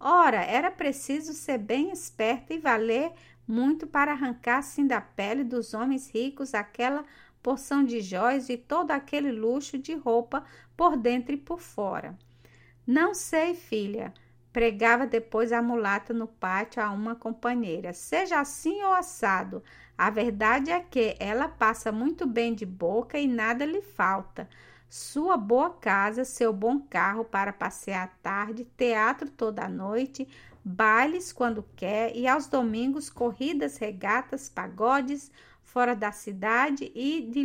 Ora, 0.00 0.42
era 0.42 0.68
preciso 0.68 1.32
ser 1.32 1.58
bem 1.58 1.92
esperta 1.92 2.52
e 2.52 2.58
valer 2.58 3.12
muito 3.46 3.86
para 3.86 4.10
arrancar 4.10 4.58
assim 4.58 4.84
da 4.84 5.00
pele 5.00 5.44
dos 5.44 5.74
homens 5.74 6.10
ricos 6.10 6.54
aquela 6.54 7.04
porção 7.40 7.84
de 7.84 8.00
jóias 8.00 8.48
e 8.48 8.56
todo 8.56 8.90
aquele 8.90 9.30
luxo 9.30 9.78
de 9.78 9.94
roupa 9.94 10.44
por 10.76 10.96
dentro 10.96 11.34
e 11.34 11.38
por 11.38 11.60
fora. 11.60 12.18
Não 12.84 13.14
sei, 13.14 13.54
filha, 13.54 14.12
pregava 14.52 15.06
depois 15.06 15.52
a 15.52 15.62
mulata 15.62 16.12
no 16.12 16.26
pátio 16.26 16.82
a 16.82 16.90
uma 16.90 17.14
companheira. 17.14 17.92
Seja 17.92 18.40
assim 18.40 18.82
ou 18.82 18.92
assado, 18.92 19.62
a 19.96 20.10
verdade 20.10 20.70
é 20.70 20.80
que 20.80 21.16
ela 21.20 21.48
passa 21.48 21.92
muito 21.92 22.26
bem 22.26 22.54
de 22.54 22.66
boca 22.66 23.18
e 23.18 23.26
nada 23.26 23.64
lhe 23.64 23.80
falta. 23.80 24.48
Sua 24.88 25.36
boa 25.36 25.70
casa, 25.70 26.24
seu 26.24 26.52
bom 26.52 26.80
carro 26.80 27.24
para 27.24 27.52
passear 27.52 28.04
à 28.04 28.06
tarde, 28.06 28.66
teatro 28.76 29.30
toda 29.30 29.64
a 29.64 29.68
noite, 29.68 30.28
bailes 30.64 31.32
quando 31.32 31.64
quer 31.76 32.14
e 32.16 32.26
aos 32.26 32.46
domingos 32.46 33.10
corridas, 33.10 33.76
regatas, 33.76 34.48
pagodes 34.48 35.30
fora 35.62 35.94
da 35.94 36.12
cidade 36.12 36.92
e 36.94 37.20
de 37.20 37.42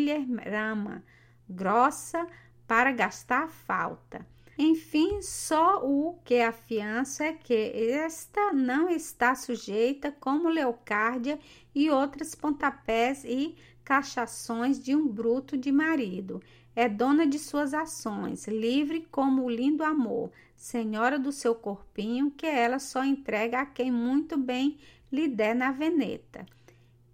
grossa 1.50 2.28
para 2.68 2.92
gastar 2.92 3.48
falta. 3.48 4.26
Enfim, 4.62 5.22
só 5.22 5.82
o 5.86 6.19
que 6.26 6.41
afiança 6.41 7.24
é 7.24 7.32
que 7.32 7.54
esta 7.54 8.52
não 8.52 8.89
está 8.89 9.34
sujeita, 9.34 10.12
como 10.12 10.50
Leocárdia 10.50 11.39
e 11.74 11.89
outras 11.89 12.36
pontapés 12.36 13.24
e 13.24 13.56
cachações 13.86 14.78
de 14.78 14.93
um 14.93 15.08
bruto 15.08 15.58
de 15.58 15.72
marido. 15.72 16.43
É 16.76 16.89
dona 16.89 17.26
de 17.26 17.39
suas 17.39 17.74
ações, 17.74 18.50
livre 18.50 19.08
como 19.10 19.45
o 19.45 19.50
lindo 19.50 19.82
amor, 19.82 20.30
senhora 20.58 21.17
do 21.17 21.32
seu 21.32 21.56
corpinho, 21.56 22.30
que 22.30 22.45
ela 22.45 22.80
só 22.80 23.06
entrega 23.06 23.62
a 23.62 23.65
quem 23.65 23.89
muito 23.89 24.38
bem 24.38 24.78
lhe 25.10 25.30
der 25.30 25.56
na 25.56 25.72
veneta. 25.72 26.45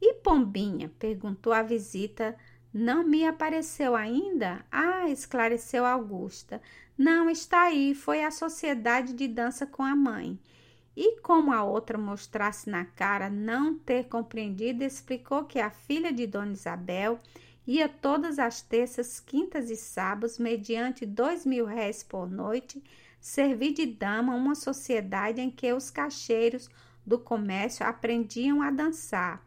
E 0.02 0.16
Pombinha? 0.16 0.92
perguntou 0.98 1.54
a 1.54 1.62
visita. 1.62 2.36
Não 2.78 3.08
me 3.08 3.26
apareceu 3.26 3.96
ainda? 3.96 4.66
Ah, 4.70 5.08
esclareceu 5.08 5.86
Augusta. 5.86 6.62
Não, 6.98 7.30
está 7.30 7.62
aí, 7.62 7.96
foi 7.96 8.22
à 8.22 8.30
sociedade 8.30 9.14
de 9.14 9.30
dança 9.30 9.66
com 9.66 9.82
a 9.82 9.96
mãe. 9.96 10.38
E 10.94 11.22
como 11.22 11.54
a 11.54 11.64
outra 11.64 11.98
mostrasse 11.98 12.70
na 12.70 12.84
cara 12.84 13.30
não 13.30 13.80
ter 13.80 14.10
compreendido, 14.10 14.84
explicou 14.84 15.46
que 15.46 15.58
a 15.58 15.70
filha 15.70 16.12
de 16.12 16.28
Dona 16.28 16.52
Isabel 16.52 17.18
ia 17.66 17.88
todas 17.88 18.40
as 18.40 18.62
terças, 18.62 19.22
quintas 19.22 19.70
e 19.70 19.78
sábados, 19.78 20.38
mediante 20.38 21.06
dois 21.06 21.46
mil 21.46 21.66
réis 21.66 22.04
por 22.04 22.30
noite, 22.30 22.84
servir 23.22 23.72
de 23.72 23.86
dama 23.86 24.36
uma 24.36 24.54
sociedade 24.54 25.40
em 25.40 25.50
que 25.50 25.72
os 25.72 25.90
cacheiros 25.90 26.70
do 27.06 27.18
comércio 27.18 27.86
aprendiam 27.88 28.62
a 28.62 28.70
dançar. 28.70 29.42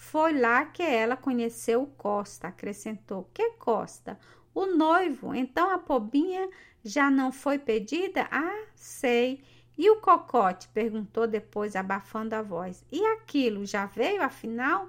Foi 0.00 0.32
lá 0.32 0.64
que 0.64 0.82
ela 0.82 1.16
conheceu 1.16 1.84
Costa, 1.98 2.46
acrescentou. 2.46 3.28
Que 3.34 3.50
Costa? 3.58 4.18
O 4.54 4.64
noivo. 4.64 5.34
Então 5.34 5.68
a 5.70 5.76
pobinha 5.76 6.48
já 6.84 7.10
não 7.10 7.32
foi 7.32 7.58
pedida? 7.58 8.28
Ah, 8.30 8.64
sei. 8.76 9.42
E 9.76 9.90
o 9.90 10.00
cocote? 10.00 10.68
perguntou 10.68 11.26
depois, 11.26 11.74
abafando 11.74 12.34
a 12.34 12.42
voz. 12.42 12.84
E 12.92 13.04
aquilo 13.06 13.66
já 13.66 13.86
veio 13.86 14.22
afinal? 14.22 14.88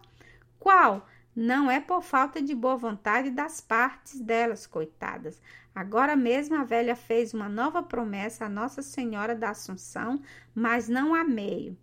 Qual? 0.59 1.05
Não 1.35 1.69
é 1.71 1.79
por 1.79 2.03
falta 2.03 2.39
de 2.41 2.53
boa 2.53 2.77
vontade 2.77 3.31
das 3.31 3.59
partes 3.59 4.21
delas, 4.21 4.67
coitadas. 4.67 5.41
Agora 5.73 6.15
mesmo 6.15 6.55
a 6.55 6.63
velha 6.63 6.95
fez 6.95 7.33
uma 7.33 7.49
nova 7.49 7.81
promessa 7.81 8.45
a 8.45 8.49
Nossa 8.49 8.83
Senhora 8.83 9.35
da 9.35 9.49
Assunção, 9.49 10.21
mas 10.53 10.87
não 10.87 11.15
a 11.15 11.23
meio. 11.23 11.75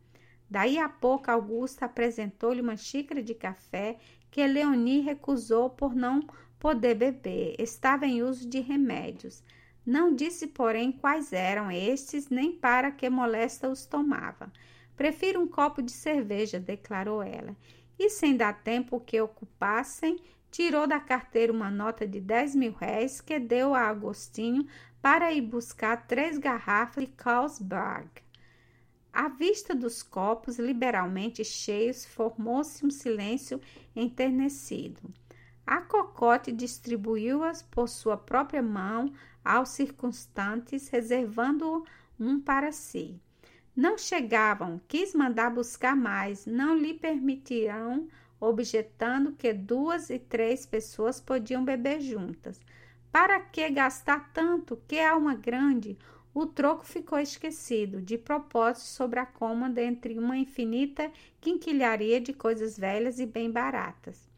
Daí 0.49 0.79
a 0.79 0.89
pouco, 0.89 1.31
Augusta 1.31 1.87
apresentou-lhe 1.87 2.61
uma 2.61 2.77
xícara 2.77 3.23
de 3.23 3.35
café 3.35 3.99
que 4.31 4.47
Leonie 4.47 5.01
recusou 5.01 5.71
por 5.71 5.95
não 5.95 6.21
poder 6.59 6.95
beber. 6.95 7.57
Estava 7.59 8.07
em 8.07 8.23
uso 8.23 8.49
de 8.49 8.61
remédios. 8.61 9.43
Não 9.85 10.15
disse, 10.15 10.47
porém, 10.47 10.91
quais 10.93 11.33
eram 11.33 11.71
estes, 11.71 12.29
nem 12.29 12.53
para 12.53 12.91
que 12.91 13.09
molesta 13.09 13.69
os 13.69 13.87
tomava. 13.87 14.53
Prefiro 14.97 15.41
um 15.41 15.47
copo 15.47 15.83
de 15.83 15.93
cerveja, 15.93 16.59
declarou 16.59 17.23
ela 17.23 17.57
e, 17.99 18.11
sem 18.11 18.37
dar 18.37 18.63
tempo 18.63 19.01
que 19.01 19.21
ocupassem, 19.21 20.19
tirou 20.51 20.87
da 20.87 21.01
carteira 21.01 21.53
uma 21.53 21.71
nota 21.71 22.07
de 22.07 22.21
10 22.21 22.55
mil 22.55 22.73
réis 22.73 23.21
que 23.21 23.39
deu 23.39 23.75
a 23.75 23.89
Agostinho 23.89 24.67
para 25.01 25.33
ir 25.33 25.43
buscar 25.43 26.07
três 26.07 26.39
garrafas 26.39 27.05
de 27.05 27.11
Carlsberg. 27.13 28.09
À 29.19 29.29
vista 29.29 29.75
dos 29.75 30.03
copos 30.03 30.59
liberalmente 30.59 31.43
cheios, 31.43 32.05
formou-se 32.05 32.85
um 32.85 32.91
silêncio 32.91 33.59
enternecido. 33.95 35.01
A 35.67 35.81
cocote 35.81 36.53
distribuiu-as 36.53 37.63
por 37.63 37.89
sua 37.89 38.19
própria 38.19 38.61
mão 38.61 39.11
aos 39.43 39.71
circunstantes, 39.71 40.91
reservando 40.91 41.83
um 42.21 42.39
para 42.39 42.71
si. 42.73 43.19
Não 43.75 43.97
chegavam, 43.97 44.79
quis 44.87 45.15
mandar 45.15 45.49
buscar 45.49 45.97
mais, 45.97 46.45
não 46.45 46.77
lhe 46.77 46.93
permitirão, 46.93 48.07
objetando 48.39 49.33
que 49.33 49.51
duas 49.55 50.11
e 50.11 50.19
três 50.19 50.67
pessoas 50.67 51.23
podiam 51.23 51.65
beber 51.65 52.03
juntas. 52.03 52.61
Para 53.11 53.41
que 53.41 53.71
gastar 53.71 54.31
tanto? 54.35 54.77
Que 54.87 55.01
alma 55.01 55.35
grande! 55.35 55.97
O 56.39 56.45
troco 56.45 56.85
ficou 56.85 57.19
esquecido, 57.19 58.03
de 58.03 58.19
propósito 58.19 58.85
sobre 58.85 59.19
a 59.19 59.25
cômoda 59.25 59.83
entre 59.83 60.19
uma 60.19 60.37
infinita 60.37 61.11
quinquilharia 61.41 62.21
de 62.21 62.35
coisas 62.35 62.79
velhas 62.79 63.19
e 63.19 63.25
bem 63.25 63.51
baratas. 63.51 64.29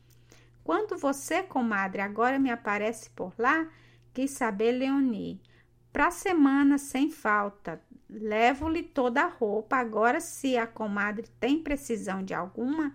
Quando 0.62 0.96
você, 0.96 1.42
comadre, 1.42 2.00
agora 2.00 2.38
me 2.38 2.52
aparece 2.52 3.10
por 3.10 3.34
lá, 3.36 3.68
quis 4.14 4.30
saber 4.30 4.70
Leoni. 4.78 5.42
Pra 5.92 6.12
semana, 6.12 6.78
sem 6.78 7.10
falta, 7.10 7.82
levo-lhe 8.08 8.84
toda 8.84 9.22
a 9.22 9.28
roupa. 9.28 9.74
Agora, 9.74 10.20
se 10.20 10.56
a 10.56 10.68
comadre 10.68 11.26
tem 11.40 11.60
precisão 11.60 12.22
de 12.22 12.32
alguma, 12.32 12.94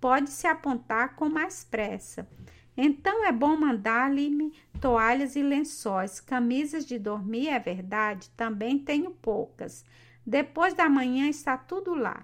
pode 0.00 0.30
se 0.30 0.46
apontar 0.46 1.16
com 1.16 1.28
mais 1.28 1.64
pressa. 1.64 2.26
Então 2.80 3.24
é 3.24 3.32
bom 3.32 3.56
mandar-lhe 3.56 4.52
toalhas 4.80 5.34
e 5.34 5.42
lençóis, 5.42 6.20
camisas 6.20 6.86
de 6.86 6.96
dormir, 6.96 7.48
é 7.48 7.58
verdade, 7.58 8.30
também 8.36 8.78
tenho 8.78 9.10
poucas. 9.10 9.84
Depois 10.24 10.74
da 10.74 10.88
manhã 10.88 11.28
está 11.28 11.56
tudo 11.58 11.92
lá. 11.92 12.22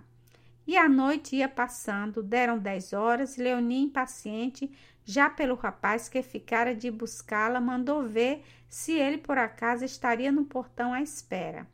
E 0.64 0.76
a 0.76 0.88
noite 0.88 1.34
ia 1.34 1.48
passando, 1.48 2.22
deram 2.22 2.56
dez 2.56 2.92
horas, 2.92 3.36
Leonie, 3.36 3.82
impaciente, 3.82 4.70
já 5.04 5.28
pelo 5.28 5.56
rapaz 5.56 6.08
que 6.08 6.22
ficara 6.22 6.72
de 6.72 6.88
buscá-la, 6.88 7.60
mandou 7.60 8.04
ver 8.04 8.44
se 8.68 8.92
ele 8.92 9.18
por 9.18 9.36
acaso 9.36 9.84
estaria 9.84 10.30
no 10.30 10.44
portão 10.44 10.94
à 10.94 11.02
espera. 11.02 11.66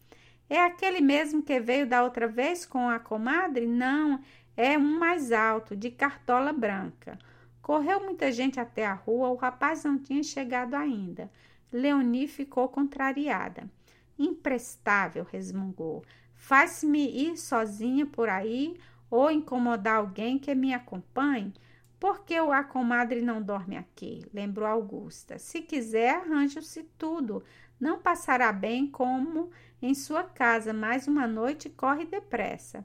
É 0.48 0.58
aquele 0.58 1.02
mesmo 1.02 1.42
que 1.42 1.60
veio 1.60 1.86
da 1.86 2.02
outra 2.02 2.26
vez 2.26 2.64
com 2.64 2.88
a 2.88 2.98
comadre? 2.98 3.66
Não, 3.66 4.20
é 4.56 4.78
um 4.78 4.98
mais 4.98 5.32
alto, 5.32 5.76
de 5.76 5.90
cartola 5.90 6.50
branca. 6.50 7.18
Correu 7.62 8.00
muita 8.00 8.32
gente 8.32 8.58
até 8.58 8.86
a 8.86 8.94
rua, 8.94 9.28
o 9.28 9.36
rapaz 9.36 9.84
não 9.84 9.98
tinha 9.98 10.22
chegado 10.22 10.74
ainda. 10.74 11.30
Leoni 11.72 12.26
ficou 12.26 12.68
contrariada. 12.68 13.70
Imprestável, 14.18 15.24
resmungou. 15.24 16.04
Faz-me 16.34 17.06
ir 17.08 17.36
sozinha 17.36 18.06
por 18.06 18.28
aí 18.28 18.76
ou 19.10 19.30
incomodar 19.30 19.96
alguém 19.96 20.38
que 20.38 20.54
me 20.54 20.72
acompanhe? 20.72 21.52
Porque 21.98 22.34
a 22.34 22.64
comadre 22.64 23.20
não 23.20 23.42
dorme 23.42 23.76
aqui? 23.76 24.24
Lembrou 24.32 24.66
Augusta. 24.66 25.38
Se 25.38 25.60
quiser, 25.60 26.14
arranje-se 26.14 26.84
tudo. 26.96 27.44
Não 27.78 28.00
passará 28.00 28.50
bem 28.52 28.86
como 28.86 29.50
em 29.82 29.94
sua 29.94 30.24
casa, 30.24 30.72
mais 30.72 31.06
uma 31.06 31.26
noite 31.26 31.68
corre 31.68 32.06
depressa. 32.06 32.84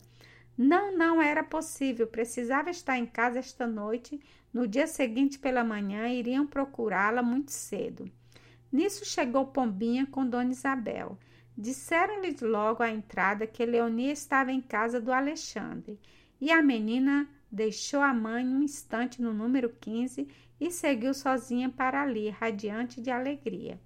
Não, 0.57 0.95
não 0.95 1.21
era 1.21 1.43
possível. 1.43 2.07
Precisava 2.07 2.69
estar 2.69 2.97
em 2.97 3.05
casa 3.05 3.39
esta 3.39 3.65
noite. 3.65 4.19
No 4.55 4.65
dia 4.65 4.87
seguinte, 4.87 5.37
pela 5.37 5.65
manhã, 5.65 6.07
iriam 6.07 6.47
procurá-la 6.47 7.21
muito 7.21 7.51
cedo. 7.51 8.09
Nisso 8.71 9.03
chegou 9.03 9.47
Pombinha 9.47 10.05
com 10.05 10.25
Dona 10.25 10.51
Isabel. 10.51 11.19
Disseram-lhes 11.57 12.39
logo 12.39 12.81
à 12.81 12.89
entrada 12.89 13.45
que 13.45 13.65
Leonia 13.65 14.13
estava 14.13 14.53
em 14.53 14.61
casa 14.61 15.01
do 15.01 15.11
Alexandre 15.11 15.99
e 16.39 16.53
a 16.53 16.61
menina 16.61 17.27
deixou 17.51 17.99
a 17.99 18.13
mãe 18.13 18.47
um 18.47 18.63
instante 18.63 19.21
no 19.21 19.33
número 19.33 19.67
15 19.69 20.25
e 20.57 20.71
seguiu 20.71 21.13
sozinha 21.13 21.69
para 21.69 22.01
ali, 22.01 22.29
radiante 22.29 23.01
de 23.01 23.11
alegria. 23.11 23.77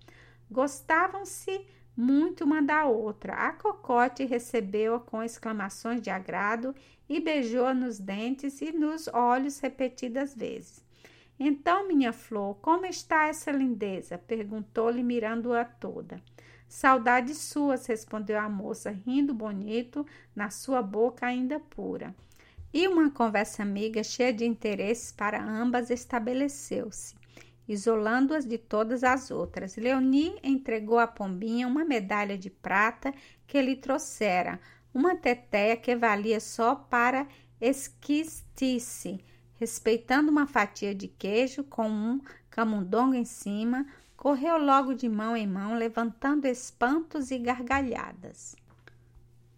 Gostavam-se 0.52 1.66
muito 1.96 2.44
uma 2.44 2.62
da 2.62 2.86
outra. 2.86 3.34
A 3.34 3.52
cocote 3.52 4.24
recebeu-a 4.24 5.00
com 5.00 5.22
exclamações 5.22 6.02
de 6.02 6.10
agrado 6.10 6.74
e 7.08 7.20
beijou-a 7.20 7.74
nos 7.74 8.00
dentes 8.00 8.62
e 8.62 8.72
nos 8.72 9.08
olhos 9.08 9.60
repetidas 9.60 10.34
vezes. 10.36 10.84
Então, 11.40 11.88
minha 11.88 12.14
flor, 12.14 12.56
como 12.62 12.86
está 12.86 13.28
essa 13.28 13.52
lindeza? 13.52 14.18
perguntou-lhe, 14.18 15.04
mirando-a 15.04 15.66
toda. 15.66 16.22
Saudades 16.68 17.38
suas, 17.38 17.86
respondeu 17.86 18.40
a 18.40 18.48
moça, 18.48 18.92
rindo 18.92 19.34
bonito, 19.34 20.06
na 20.36 20.50
sua 20.50 20.82
boca 20.82 21.26
ainda 21.26 21.60
pura. 21.60 22.16
E 22.74 22.88
uma 22.88 23.10
conversa 23.10 23.64
amiga, 23.64 24.04
cheia 24.04 24.32
de 24.32 24.46
interesses 24.46 25.12
para 25.12 25.44
ambas, 25.44 25.90
estabeleceu-se 25.90 27.19
isolando-as 27.70 28.46
de 28.46 28.58
todas 28.58 29.04
as 29.04 29.30
outras. 29.30 29.78
Leoni 29.78 30.36
entregou 30.44 30.98
à 30.98 31.06
pombinha 31.06 31.68
uma 31.68 31.86
medalha 31.86 32.36
de 32.36 32.50
prata 32.50 33.14
que 33.46 33.62
lhe 33.62 33.76
trouxera, 33.76 34.60
uma 34.92 35.16
teteia 35.16 35.78
que 35.78 35.96
valia 35.96 36.40
só 36.40 36.74
para 36.74 37.28
esquistice, 37.62 39.24
respeitando 39.56 40.32
uma 40.32 40.48
fatia 40.48 40.96
de 40.96 41.08
queijo 41.08 41.64
com 41.64 41.88
um 41.88 42.20
camundongo 42.50 43.14
em 43.14 43.26
cima, 43.26 43.86
correu 44.18 44.58
logo 44.58 44.96
de 44.96 45.08
mão 45.08 45.38
em 45.38 45.46
mão, 45.46 45.76
levantando 45.76 46.46
espantos 46.46 47.30
e 47.30 47.38
gargalhadas. 47.38 48.56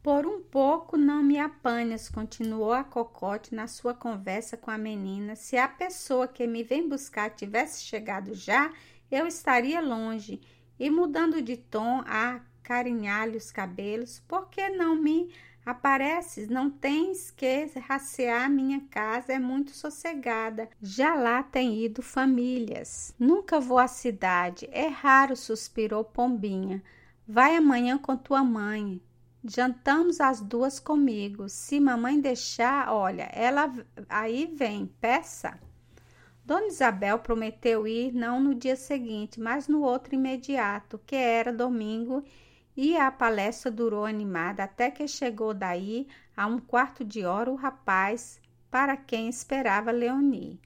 Por 0.03 0.25
um 0.25 0.41
pouco 0.41 0.97
não 0.97 1.21
me 1.21 1.39
apanhas, 1.39 2.09
continuou 2.09 2.73
a 2.73 2.83
cocote 2.83 3.53
na 3.53 3.67
sua 3.67 3.93
conversa 3.93 4.57
com 4.57 4.71
a 4.71 4.77
menina. 4.77 5.35
Se 5.35 5.57
a 5.57 5.67
pessoa 5.67 6.27
que 6.27 6.47
me 6.47 6.63
vem 6.63 6.89
buscar 6.89 7.29
tivesse 7.29 7.83
chegado 7.83 8.33
já, 8.33 8.73
eu 9.11 9.27
estaria 9.27 9.79
longe. 9.79 10.41
E 10.79 10.89
mudando 10.89 11.39
de 11.39 11.55
tom 11.55 12.01
a 12.07 12.41
carinhar-lhe 12.63 13.37
os 13.37 13.51
cabelos, 13.51 14.19
por 14.27 14.49
que 14.49 14.69
não 14.69 14.95
me 14.95 15.31
apareces? 15.63 16.49
Não 16.49 16.67
tens 16.67 17.29
que 17.29 17.65
racear 17.87 18.49
minha 18.49 18.81
casa, 18.89 19.33
é 19.33 19.37
muito 19.37 19.69
sossegada. 19.69 20.67
Já 20.81 21.13
lá 21.13 21.43
tem 21.43 21.77
ido 21.79 22.01
famílias. 22.01 23.13
Nunca 23.19 23.59
vou 23.59 23.77
à 23.77 23.87
cidade, 23.87 24.67
é 24.71 24.87
raro, 24.87 25.35
suspirou 25.35 26.03
Pombinha. 26.03 26.81
Vai 27.27 27.55
amanhã 27.55 27.99
com 27.99 28.17
tua 28.17 28.43
mãe. 28.43 28.99
Jantamos 29.43 30.21
as 30.21 30.39
duas 30.39 30.79
comigo. 30.79 31.49
Se 31.49 31.79
mamãe 31.79 32.19
deixar, 32.21 32.93
olha, 32.93 33.29
ela 33.33 33.73
aí 34.07 34.45
vem, 34.45 34.85
peça. 35.01 35.59
Dona 36.45 36.67
Isabel 36.67 37.19
prometeu 37.19 37.87
ir 37.87 38.13
não 38.13 38.39
no 38.39 38.53
dia 38.53 38.75
seguinte, 38.75 39.39
mas 39.39 39.67
no 39.67 39.81
outro 39.81 40.13
imediato, 40.13 40.99
que 41.05 41.15
era 41.15 41.51
domingo, 41.51 42.23
e 42.75 42.95
a 42.95 43.11
palestra 43.11 43.71
durou 43.71 44.05
animada 44.05 44.63
até 44.63 44.91
que 44.91 45.07
chegou 45.07 45.53
daí 45.53 46.07
a 46.35 46.45
um 46.45 46.59
quarto 46.59 47.03
de 47.03 47.25
hora 47.25 47.51
o 47.51 47.55
rapaz 47.55 48.39
para 48.69 48.95
quem 48.95 49.27
esperava 49.27 49.91
Leonie. 49.91 50.59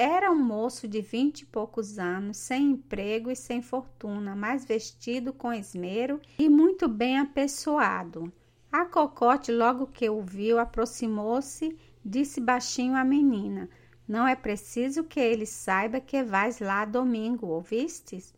Era 0.00 0.30
um 0.30 0.40
moço 0.40 0.86
de 0.86 1.00
vinte 1.00 1.40
e 1.40 1.46
poucos 1.46 1.98
anos, 1.98 2.36
sem 2.36 2.70
emprego 2.70 3.32
e 3.32 3.34
sem 3.34 3.60
fortuna, 3.60 4.36
mas 4.36 4.64
vestido 4.64 5.32
com 5.32 5.52
esmero 5.52 6.20
e 6.38 6.48
muito 6.48 6.86
bem 6.86 7.18
apessoado. 7.18 8.32
A 8.70 8.84
cocote, 8.84 9.50
logo 9.50 9.88
que 9.88 10.08
o 10.08 10.22
viu, 10.22 10.60
aproximou-se, 10.60 11.76
disse 12.04 12.40
baixinho 12.40 12.94
à 12.94 13.02
menina: 13.02 13.68
Não 14.06 14.24
é 14.24 14.36
preciso 14.36 15.02
que 15.02 15.18
ele 15.18 15.44
saiba 15.44 15.98
que 15.98 16.22
vais 16.22 16.60
lá 16.60 16.84
domingo, 16.84 17.48
ouvistes? 17.48 18.32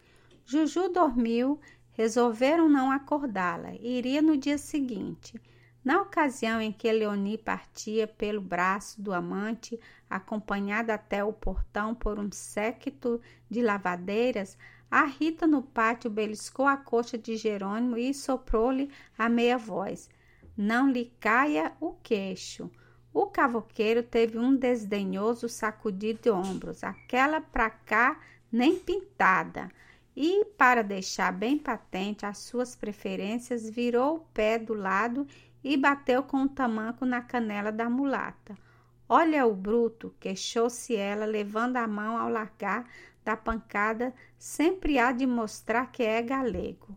Juju 0.46 0.88
dormiu, 0.88 1.60
resolveram 1.92 2.70
não 2.70 2.90
acordá-la, 2.90 3.74
iria 3.74 4.22
no 4.22 4.34
dia 4.34 4.56
seguinte. 4.56 5.38
Na 5.82 6.02
ocasião 6.02 6.60
em 6.60 6.70
que 6.70 6.92
Leoni 6.92 7.38
partia 7.38 8.06
pelo 8.06 8.40
braço 8.40 9.00
do 9.00 9.14
amante, 9.14 9.80
acompanhada 10.08 10.92
até 10.92 11.24
o 11.24 11.32
portão 11.32 11.94
por 11.94 12.18
um 12.18 12.30
séquito 12.30 13.20
de 13.48 13.62
lavadeiras, 13.62 14.58
a 14.90 15.04
Rita 15.04 15.46
no 15.46 15.62
pátio 15.62 16.10
beliscou 16.10 16.66
a 16.66 16.76
coxa 16.76 17.16
de 17.16 17.36
Jerônimo 17.36 17.96
e 17.96 18.12
soprou-lhe 18.12 18.90
a 19.16 19.28
meia 19.28 19.56
voz: 19.56 20.10
Não 20.56 20.90
lhe 20.90 21.12
caia 21.18 21.72
o 21.80 21.92
queixo. 21.92 22.70
O 23.12 23.26
cavoqueiro 23.26 24.02
teve 24.02 24.38
um 24.38 24.54
desdenhoso 24.54 25.48
sacudir 25.48 26.18
de 26.20 26.30
ombros, 26.30 26.84
aquela 26.84 27.40
pra 27.40 27.70
cá 27.70 28.20
nem 28.52 28.78
pintada. 28.78 29.70
E, 30.14 30.44
para 30.58 30.82
deixar 30.82 31.32
bem 31.32 31.56
patente 31.56 32.26
as 32.26 32.38
suas 32.38 32.76
preferências, 32.76 33.70
virou 33.70 34.16
o 34.16 34.20
pé 34.34 34.58
do 34.58 34.74
lado 34.74 35.26
e 35.62 35.76
bateu 35.76 36.22
com 36.22 36.42
o 36.42 36.48
tamanco 36.48 37.04
na 37.04 37.20
canela 37.20 37.70
da 37.70 37.88
mulata. 37.88 38.56
Olha 39.08 39.46
o 39.46 39.54
bruto, 39.54 40.14
queixou-se 40.20 40.94
ela, 40.94 41.24
levando 41.26 41.76
a 41.76 41.86
mão 41.86 42.16
ao 42.16 42.28
largar 42.28 42.86
da 43.24 43.36
pancada, 43.36 44.14
sempre 44.38 44.98
há 44.98 45.12
de 45.12 45.26
mostrar 45.26 45.86
que 45.90 46.02
é 46.02 46.22
galego. 46.22 46.96